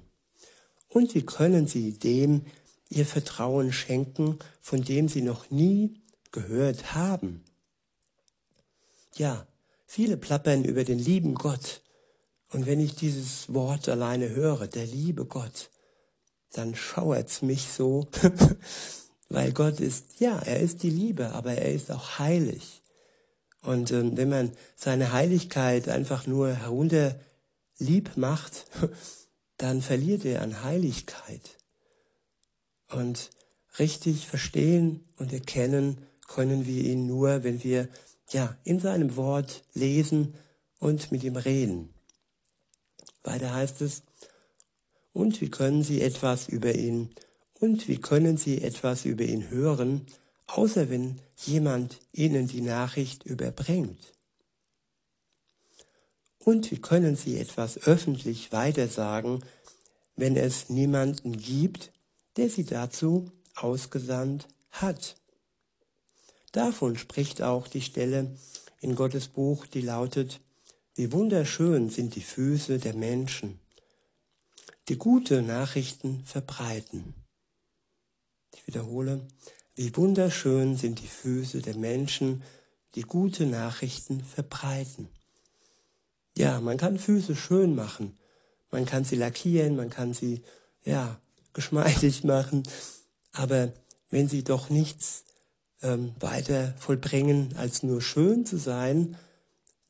Und 0.88 1.14
wie 1.14 1.26
können 1.26 1.66
sie 1.66 1.92
dem 1.92 2.46
ihr 2.88 3.04
Vertrauen 3.04 3.70
schenken, 3.70 4.38
von 4.62 4.82
dem 4.82 5.08
sie 5.08 5.22
noch 5.22 5.50
nie 5.50 6.00
gehört 6.32 6.94
haben? 6.94 7.44
Ja, 9.16 9.46
viele 9.86 10.16
plappern 10.16 10.64
über 10.64 10.84
den 10.84 10.98
lieben 10.98 11.34
Gott. 11.34 11.82
Und 12.50 12.64
wenn 12.64 12.80
ich 12.80 12.94
dieses 12.94 13.52
Wort 13.52 13.86
alleine 13.90 14.30
höre, 14.30 14.66
der 14.66 14.86
liebe 14.86 15.26
Gott, 15.26 15.70
dann 16.54 16.74
schauert's 16.74 17.42
mich 17.42 17.68
so, 17.68 18.08
weil 19.28 19.52
Gott 19.52 19.80
ist, 19.80 20.20
ja, 20.20 20.38
er 20.38 20.60
ist 20.60 20.82
die 20.82 20.90
Liebe, 20.90 21.32
aber 21.32 21.52
er 21.52 21.72
ist 21.72 21.90
auch 21.90 22.18
heilig. 22.18 22.82
Und 23.62 23.90
ähm, 23.90 24.16
wenn 24.16 24.28
man 24.28 24.52
seine 24.76 25.12
Heiligkeit 25.12 25.88
einfach 25.88 26.26
nur 26.26 26.52
herunter 26.52 27.18
lieb 27.78 28.16
macht, 28.16 28.66
dann 29.56 29.82
verliert 29.82 30.24
er 30.24 30.42
an 30.42 30.62
Heiligkeit. 30.62 31.58
Und 32.88 33.30
richtig 33.78 34.26
verstehen 34.26 35.04
und 35.16 35.32
erkennen 35.32 36.06
können 36.28 36.66
wir 36.66 36.84
ihn 36.84 37.06
nur, 37.06 37.42
wenn 37.44 37.64
wir 37.64 37.88
ja 38.30 38.56
in 38.64 38.80
seinem 38.80 39.16
Wort 39.16 39.64
lesen 39.74 40.34
und 40.78 41.10
mit 41.10 41.24
ihm 41.24 41.36
reden. 41.36 41.92
Weiter 43.22 43.54
heißt 43.54 43.80
es, 43.80 44.02
und 45.14 45.40
wie 45.40 45.48
können 45.48 45.82
sie 45.82 46.02
etwas 46.02 46.48
über 46.48 46.74
ihn 46.74 47.08
und 47.60 47.88
wie 47.88 47.98
können 47.98 48.36
sie 48.36 48.60
etwas 48.60 49.06
über 49.06 49.24
ihn 49.24 49.48
hören, 49.48 50.06
außer 50.48 50.90
wenn 50.90 51.20
jemand 51.36 52.00
ihnen 52.12 52.48
die 52.48 52.60
Nachricht 52.60 53.24
überbringt? 53.24 54.12
Und 56.38 56.70
wie 56.70 56.80
können 56.80 57.16
sie 57.16 57.38
etwas 57.38 57.78
öffentlich 57.86 58.52
weitersagen, 58.52 59.42
wenn 60.16 60.36
es 60.36 60.68
niemanden 60.68 61.38
gibt, 61.38 61.90
der 62.36 62.50
sie 62.50 62.64
dazu 62.64 63.30
ausgesandt 63.54 64.46
hat? 64.70 65.16
Davon 66.52 66.98
spricht 66.98 67.40
auch 67.40 67.66
die 67.66 67.80
Stelle 67.80 68.36
in 68.80 68.94
Gottes 68.94 69.28
Buch, 69.28 69.64
die 69.66 69.80
lautet, 69.80 70.40
wie 70.96 71.12
wunderschön 71.12 71.88
sind 71.88 72.14
die 72.14 72.20
Füße 72.20 72.78
der 72.78 72.94
Menschen, 72.94 73.58
die 74.88 74.98
gute 74.98 75.42
Nachrichten 75.42 76.24
verbreiten. 76.24 77.14
Ich 78.54 78.66
wiederhole, 78.66 79.26
wie 79.74 79.94
wunderschön 79.96 80.76
sind 80.76 81.00
die 81.00 81.08
Füße 81.08 81.60
der 81.62 81.76
Menschen, 81.76 82.42
die 82.94 83.02
gute 83.02 83.46
Nachrichten 83.46 84.22
verbreiten. 84.22 85.08
Ja, 86.36 86.60
man 86.60 86.76
kann 86.76 86.98
Füße 86.98 87.34
schön 87.34 87.74
machen, 87.74 88.16
man 88.70 88.86
kann 88.86 89.04
sie 89.04 89.16
lackieren, 89.16 89.76
man 89.76 89.90
kann 89.90 90.14
sie, 90.14 90.42
ja, 90.84 91.20
geschmeidig 91.52 92.24
machen, 92.24 92.64
aber 93.32 93.72
wenn 94.10 94.28
sie 94.28 94.44
doch 94.44 94.68
nichts 94.68 95.24
ähm, 95.82 96.14
weiter 96.20 96.74
vollbringen, 96.78 97.54
als 97.56 97.82
nur 97.82 98.00
schön 98.00 98.46
zu 98.46 98.58
sein, 98.58 99.16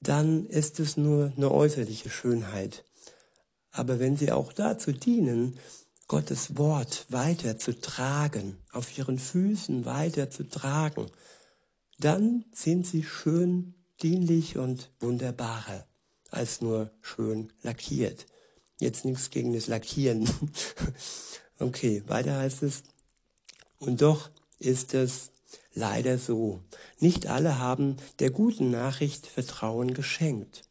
dann 0.00 0.46
ist 0.46 0.80
es 0.80 0.96
nur 0.96 1.32
eine 1.36 1.50
äußerliche 1.50 2.10
Schönheit. 2.10 2.84
Aber 3.74 3.98
wenn 3.98 4.16
sie 4.16 4.30
auch 4.30 4.52
dazu 4.52 4.92
dienen, 4.92 5.58
Gottes 6.06 6.56
Wort 6.56 7.06
weiter 7.08 7.58
zu 7.58 7.78
tragen, 7.80 8.58
auf 8.72 8.96
ihren 8.96 9.18
Füßen 9.18 9.84
weiter 9.84 10.30
zu 10.30 10.48
tragen, 10.48 11.06
dann 11.98 12.44
sind 12.52 12.86
sie 12.86 13.02
schön, 13.02 13.74
dienlich 14.00 14.56
und 14.56 14.90
wunderbarer 15.00 15.86
als 16.30 16.60
nur 16.60 16.90
schön 17.00 17.52
lackiert. 17.62 18.26
Jetzt 18.78 19.04
nichts 19.04 19.30
gegen 19.30 19.52
das 19.52 19.66
Lackieren. 19.66 20.28
okay, 21.58 22.02
weiter 22.06 22.38
heißt 22.38 22.62
es. 22.62 22.84
Und 23.78 24.02
doch 24.02 24.30
ist 24.58 24.94
es 24.94 25.30
leider 25.72 26.18
so. 26.18 26.60
Nicht 27.00 27.26
alle 27.26 27.58
haben 27.58 27.96
der 28.20 28.30
guten 28.30 28.70
Nachricht 28.70 29.26
Vertrauen 29.26 29.94
geschenkt. 29.94 30.62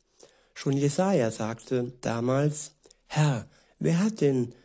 Schon 0.53 0.73
Jesaja 0.73 1.31
sagte 1.31 1.93
damals, 2.01 2.71
Herr, 3.15 3.47
wer 3.77 3.99
hat 3.99 4.21
denn 4.21 4.55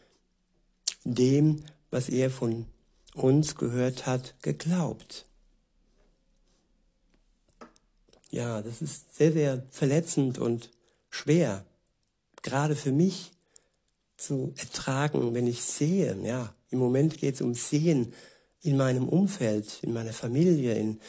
dem, 1.04 1.64
was 1.90 2.08
er 2.08 2.30
von 2.30 2.64
uns 3.12 3.56
gehört 3.56 4.06
hat, 4.06 4.36
geglaubt. 4.40 5.26
Ja, 8.30 8.62
das 8.62 8.80
ist 8.80 9.14
sehr, 9.14 9.34
sehr 9.34 9.66
verletzend 9.68 10.38
und 10.38 10.70
schwer, 11.10 11.66
gerade 12.40 12.74
für 12.74 12.90
mich 12.90 13.32
zu 14.16 14.54
ertragen, 14.56 15.34
wenn 15.34 15.46
ich 15.46 15.62
sehe, 15.62 16.16
ja, 16.22 16.54
im 16.70 16.78
Moment 16.78 17.18
geht 17.18 17.34
es 17.34 17.42
um 17.42 17.52
Sehen 17.52 18.14
in 18.62 18.78
meinem 18.78 19.10
Umfeld, 19.10 19.78
in 19.82 19.92
meiner 19.92 20.14
Familie, 20.14 20.72
in, 20.72 21.00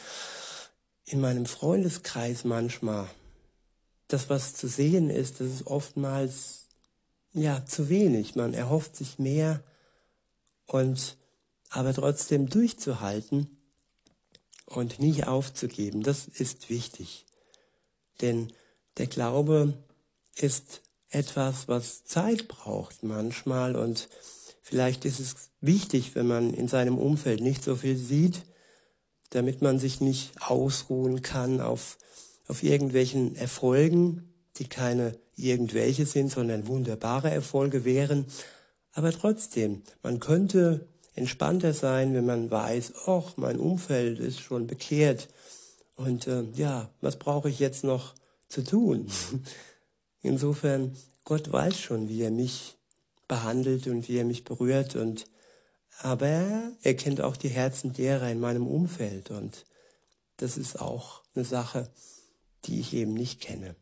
in 1.06 1.22
meinem 1.22 1.46
Freundeskreis 1.46 2.44
manchmal. 2.44 3.08
Das, 4.08 4.28
was 4.28 4.56
zu 4.56 4.68
sehen 4.68 5.08
ist, 5.08 5.40
das 5.40 5.48
ist 5.48 5.66
oftmals 5.66 6.60
ja 7.32 7.64
zu 7.64 7.88
wenig. 7.88 8.34
Man 8.34 8.54
erhofft 8.54 8.96
sich 8.96 9.18
mehr 9.18 9.62
und 10.66 11.16
aber 11.68 11.94
trotzdem 11.94 12.48
durchzuhalten 12.48 13.48
und 14.66 14.98
nie 14.98 15.24
aufzugeben, 15.24 16.02
das 16.02 16.26
ist 16.26 16.70
wichtig. 16.70 17.26
Denn 18.20 18.52
der 18.98 19.06
Glaube 19.06 19.74
ist 20.36 20.82
etwas, 21.10 21.68
was 21.68 22.04
Zeit 22.04 22.48
braucht 22.48 23.02
manchmal 23.02 23.76
und 23.76 24.08
vielleicht 24.62 25.04
ist 25.04 25.20
es 25.20 25.50
wichtig, 25.60 26.14
wenn 26.14 26.26
man 26.26 26.54
in 26.54 26.68
seinem 26.68 26.98
Umfeld 26.98 27.40
nicht 27.40 27.64
so 27.64 27.76
viel 27.76 27.96
sieht, 27.96 28.42
damit 29.30 29.62
man 29.62 29.78
sich 29.78 30.00
nicht 30.00 30.32
ausruhen 30.40 31.22
kann 31.22 31.60
auf, 31.60 31.98
auf 32.46 32.62
irgendwelchen 32.62 33.36
Erfolgen, 33.36 34.32
die 34.56 34.68
keine 34.68 35.16
irgendwelche 35.48 36.06
sind, 36.06 36.30
sondern 36.30 36.66
wunderbare 36.66 37.30
Erfolge 37.30 37.84
wären. 37.84 38.26
Aber 38.92 39.12
trotzdem, 39.12 39.82
man 40.02 40.20
könnte 40.20 40.86
entspannter 41.14 41.72
sein, 41.72 42.14
wenn 42.14 42.26
man 42.26 42.50
weiß, 42.50 42.92
ach, 43.06 43.36
mein 43.36 43.58
Umfeld 43.58 44.18
ist 44.18 44.40
schon 44.40 44.66
bekehrt. 44.66 45.28
Und 45.96 46.26
äh, 46.26 46.44
ja, 46.54 46.90
was 47.00 47.18
brauche 47.18 47.48
ich 47.48 47.58
jetzt 47.58 47.84
noch 47.84 48.14
zu 48.48 48.64
tun? 48.64 49.06
Insofern, 50.22 50.96
Gott 51.24 51.50
weiß 51.52 51.78
schon, 51.78 52.08
wie 52.08 52.22
er 52.22 52.30
mich 52.30 52.76
behandelt 53.28 53.86
und 53.86 54.08
wie 54.08 54.16
er 54.16 54.24
mich 54.24 54.44
berührt 54.44 54.96
und 54.96 55.26
aber 56.02 56.72
er 56.82 56.94
kennt 56.94 57.20
auch 57.20 57.36
die 57.36 57.48
Herzen 57.48 57.92
derer 57.92 58.30
in 58.30 58.40
meinem 58.40 58.66
Umfeld 58.66 59.30
und 59.30 59.66
das 60.38 60.56
ist 60.56 60.80
auch 60.80 61.22
eine 61.34 61.44
Sache, 61.44 61.90
die 62.64 62.80
ich 62.80 62.94
eben 62.94 63.14
nicht 63.14 63.40
kenne. 63.40 63.76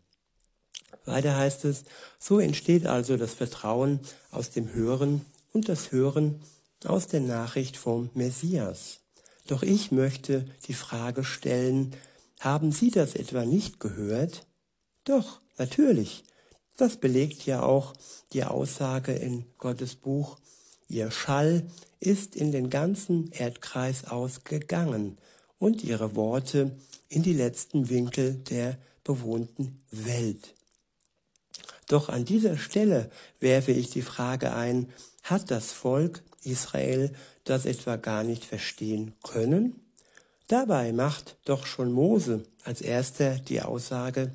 Weiter 1.09 1.37
heißt 1.37 1.65
es, 1.65 1.85
so 2.21 2.39
entsteht 2.39 2.87
also 2.87 3.17
das 3.17 3.35
Vertrauen 3.35 4.01
aus 4.31 4.51
dem 4.51 4.73
Hören 4.73 5.25
und 5.53 5.69
das 5.69 5.91
Hören 5.91 6.41
aus 6.85 7.09
der 7.09 7.21
Nachricht 7.21 7.77
vom 7.77 8.11
Messias. 8.15 9.01
Doch 9.49 9.63
ich 9.63 9.91
möchte 9.91 10.45
die 10.67 10.75
Frage 10.75 11.25
stellen, 11.25 11.93
haben 12.39 12.71
Sie 12.71 12.91
das 12.91 13.15
etwa 13.15 13.45
nicht 13.45 13.81
gehört? 13.81 14.47
Doch, 15.05 15.41
natürlich. 15.57 16.23
Das 16.77 16.99
belegt 16.99 17.45
ja 17.47 17.63
auch 17.63 17.95
die 18.33 18.45
Aussage 18.45 19.13
in 19.13 19.47
Gottes 19.59 19.97
Buch, 19.97 20.39
Ihr 20.91 21.11
Schall 21.11 21.67
ist 22.01 22.35
in 22.35 22.51
den 22.51 22.71
ganzen 22.71 23.31
Erdkreis 23.33 24.07
ausgegangen 24.07 25.19
und 25.59 25.85
ihre 25.85 26.17
Worte 26.17 26.71
in 27.09 27.23
die 27.23 27.35
letzten 27.35 27.91
Winkel 27.91 28.35
der 28.35 28.79
bewohnten 29.05 29.81
Welt. 29.91 30.55
Doch 31.89 32.11
an 32.11 32.25
dieser 32.25 32.57
Stelle 32.59 33.11
werfe 33.41 33.73
ich 33.73 33.91
die 33.91 34.03
Frage 34.03 34.53
ein, 34.53 34.89
hat 35.23 35.51
das 35.51 35.73
Volk 35.73 36.23
Israel 36.45 37.13
das 37.45 37.65
etwa 37.67 37.97
gar 37.97 38.23
nicht 38.23 38.45
verstehen 38.45 39.15
können? 39.23 39.81
Dabei 40.49 40.93
macht 40.93 41.37
doch 41.45 41.67
schon 41.67 41.93
Mose 41.93 42.45
als 42.65 42.81
erster 42.81 43.39
die 43.39 43.63
Aussage, 43.63 44.33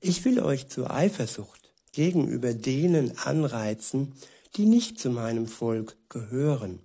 ich 0.00 0.24
will 0.24 0.40
euch 0.40 0.68
zur 0.68 0.90
Eifersucht 0.90 1.70
gegenüber 1.92 2.52
denen 2.52 3.16
anreizen, 3.18 4.12
die 4.56 4.66
nicht 4.66 4.98
zu 4.98 5.10
meinem 5.10 5.46
Volk 5.46 5.96
gehören. 6.08 6.80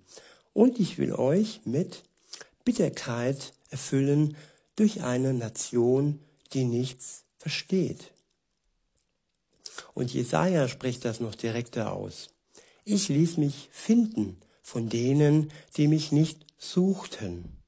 Und 0.54 0.78
ich 0.78 0.98
will 0.98 1.12
euch 1.12 1.60
mit 1.64 2.02
Bitterkeit 2.64 3.52
erfüllen 3.70 4.36
durch 4.76 5.02
eine 5.02 5.34
Nation, 5.34 6.20
die 6.52 6.64
nichts 6.64 7.24
versteht. 7.38 8.11
Und 9.94 10.12
Jesaja 10.12 10.68
spricht 10.68 11.04
das 11.04 11.20
noch 11.20 11.34
direkter 11.34 11.92
aus. 11.92 12.30
Ich 12.84 13.08
ließ 13.08 13.36
mich 13.36 13.68
finden 13.70 14.40
von 14.62 14.88
denen, 14.88 15.52
die 15.76 15.88
mich 15.88 16.12
nicht 16.12 16.46
suchten, 16.58 17.62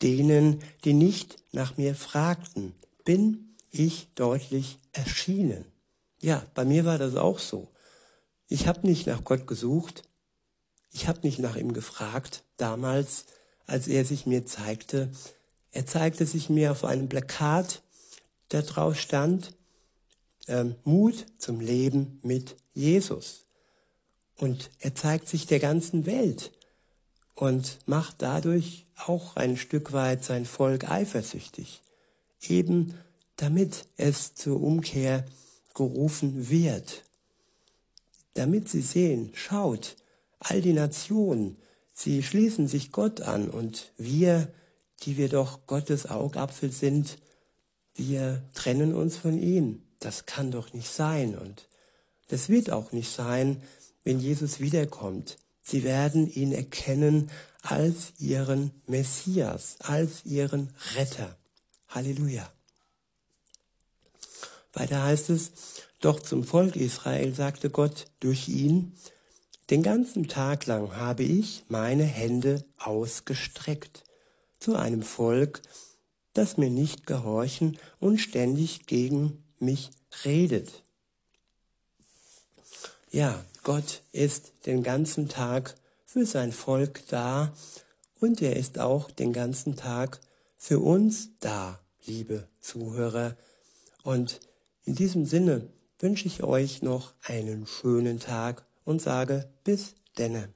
denen, 0.00 0.62
die 0.84 0.94
nicht 0.94 1.38
nach 1.52 1.76
mir 1.76 1.94
fragten, 1.94 2.74
bin 3.04 3.56
ich 3.70 4.08
deutlich 4.14 4.78
erschienen. 4.92 5.64
Ja, 6.20 6.44
bei 6.54 6.64
mir 6.64 6.84
war 6.84 6.98
das 6.98 7.16
auch 7.16 7.38
so. 7.38 7.68
Ich 8.48 8.66
habe 8.66 8.86
nicht 8.86 9.06
nach 9.06 9.24
Gott 9.24 9.46
gesucht, 9.46 10.02
ich 10.92 11.08
habe 11.08 11.20
nicht 11.22 11.38
nach 11.38 11.56
ihm 11.56 11.72
gefragt, 11.72 12.44
damals, 12.58 13.24
als 13.66 13.88
er 13.88 14.04
sich 14.04 14.26
mir 14.26 14.44
zeigte. 14.44 15.10
Er 15.70 15.86
zeigte 15.86 16.26
sich 16.26 16.50
mir 16.50 16.70
auf 16.70 16.84
einem 16.84 17.08
Plakat, 17.08 17.82
da 18.50 18.60
drauf 18.60 18.98
stand, 18.98 19.54
ähm, 20.48 20.76
Mut 20.84 21.26
zum 21.38 21.60
Leben 21.60 22.18
mit 22.22 22.56
Jesus. 22.74 23.44
Und 24.38 24.70
er 24.78 24.94
zeigt 24.94 25.28
sich 25.28 25.46
der 25.46 25.60
ganzen 25.60 26.06
Welt 26.06 26.52
und 27.34 27.78
macht 27.86 28.16
dadurch 28.22 28.86
auch 28.96 29.36
ein 29.36 29.56
Stück 29.56 29.92
weit 29.92 30.24
sein 30.24 30.44
Volk 30.44 30.90
eifersüchtig, 30.90 31.82
eben 32.40 32.94
damit 33.36 33.86
es 33.96 34.34
zur 34.34 34.62
Umkehr 34.62 35.24
gerufen 35.74 36.50
wird 36.50 37.04
damit 38.34 38.68
sie 38.68 38.80
sehen, 38.80 39.30
schaut, 39.34 39.96
all 40.38 40.60
die 40.60 40.72
Nationen, 40.72 41.56
sie 41.92 42.22
schließen 42.22 42.68
sich 42.68 42.92
Gott 42.92 43.20
an 43.20 43.50
und 43.50 43.92
wir, 43.96 44.52
die 45.02 45.16
wir 45.16 45.28
doch 45.28 45.66
Gottes 45.66 46.06
Augapfel 46.06 46.72
sind, 46.72 47.18
wir 47.94 48.42
trennen 48.54 48.94
uns 48.94 49.16
von 49.16 49.38
ihm. 49.38 49.82
Das 50.02 50.26
kann 50.26 50.50
doch 50.50 50.72
nicht 50.72 50.90
sein 50.90 51.38
und 51.38 51.68
das 52.28 52.48
wird 52.48 52.70
auch 52.70 52.90
nicht 52.92 53.14
sein, 53.14 53.62
wenn 54.02 54.18
Jesus 54.18 54.58
wiederkommt. 54.58 55.38
Sie 55.62 55.84
werden 55.84 56.28
ihn 56.28 56.50
erkennen 56.50 57.30
als 57.62 58.14
ihren 58.18 58.72
Messias, 58.86 59.76
als 59.78 60.24
ihren 60.24 60.74
Retter. 60.96 61.36
Halleluja. 61.88 62.50
Weiter 64.72 65.04
heißt 65.04 65.30
es, 65.30 65.52
doch 66.00 66.18
zum 66.18 66.42
Volk 66.42 66.74
Israel 66.74 67.32
sagte 67.32 67.70
Gott 67.70 68.06
durch 68.18 68.48
ihn, 68.48 68.94
den 69.70 69.84
ganzen 69.84 70.26
Tag 70.26 70.66
lang 70.66 70.96
habe 70.96 71.22
ich 71.22 71.62
meine 71.68 72.04
Hände 72.04 72.64
ausgestreckt 72.78 74.02
zu 74.58 74.74
einem 74.74 75.02
Volk, 75.02 75.62
das 76.32 76.56
mir 76.56 76.70
nicht 76.70 77.06
gehorchen 77.06 77.78
und 78.00 78.18
ständig 78.18 78.86
gegen 78.86 79.41
mich 79.62 79.90
redet. 80.24 80.82
Ja, 83.10 83.44
Gott 83.62 84.02
ist 84.12 84.52
den 84.66 84.82
ganzen 84.82 85.28
Tag 85.28 85.74
für 86.04 86.26
sein 86.26 86.52
Volk 86.52 87.02
da 87.08 87.52
und 88.20 88.42
er 88.42 88.56
ist 88.56 88.78
auch 88.78 89.10
den 89.10 89.32
ganzen 89.32 89.76
Tag 89.76 90.20
für 90.56 90.78
uns 90.78 91.30
da, 91.40 91.80
liebe 92.04 92.46
Zuhörer. 92.60 93.36
Und 94.02 94.40
in 94.84 94.94
diesem 94.94 95.26
Sinne 95.26 95.68
wünsche 95.98 96.26
ich 96.26 96.42
euch 96.42 96.82
noch 96.82 97.14
einen 97.22 97.66
schönen 97.66 98.18
Tag 98.20 98.64
und 98.84 99.00
sage 99.00 99.48
bis 99.64 99.94
denne. 100.18 100.48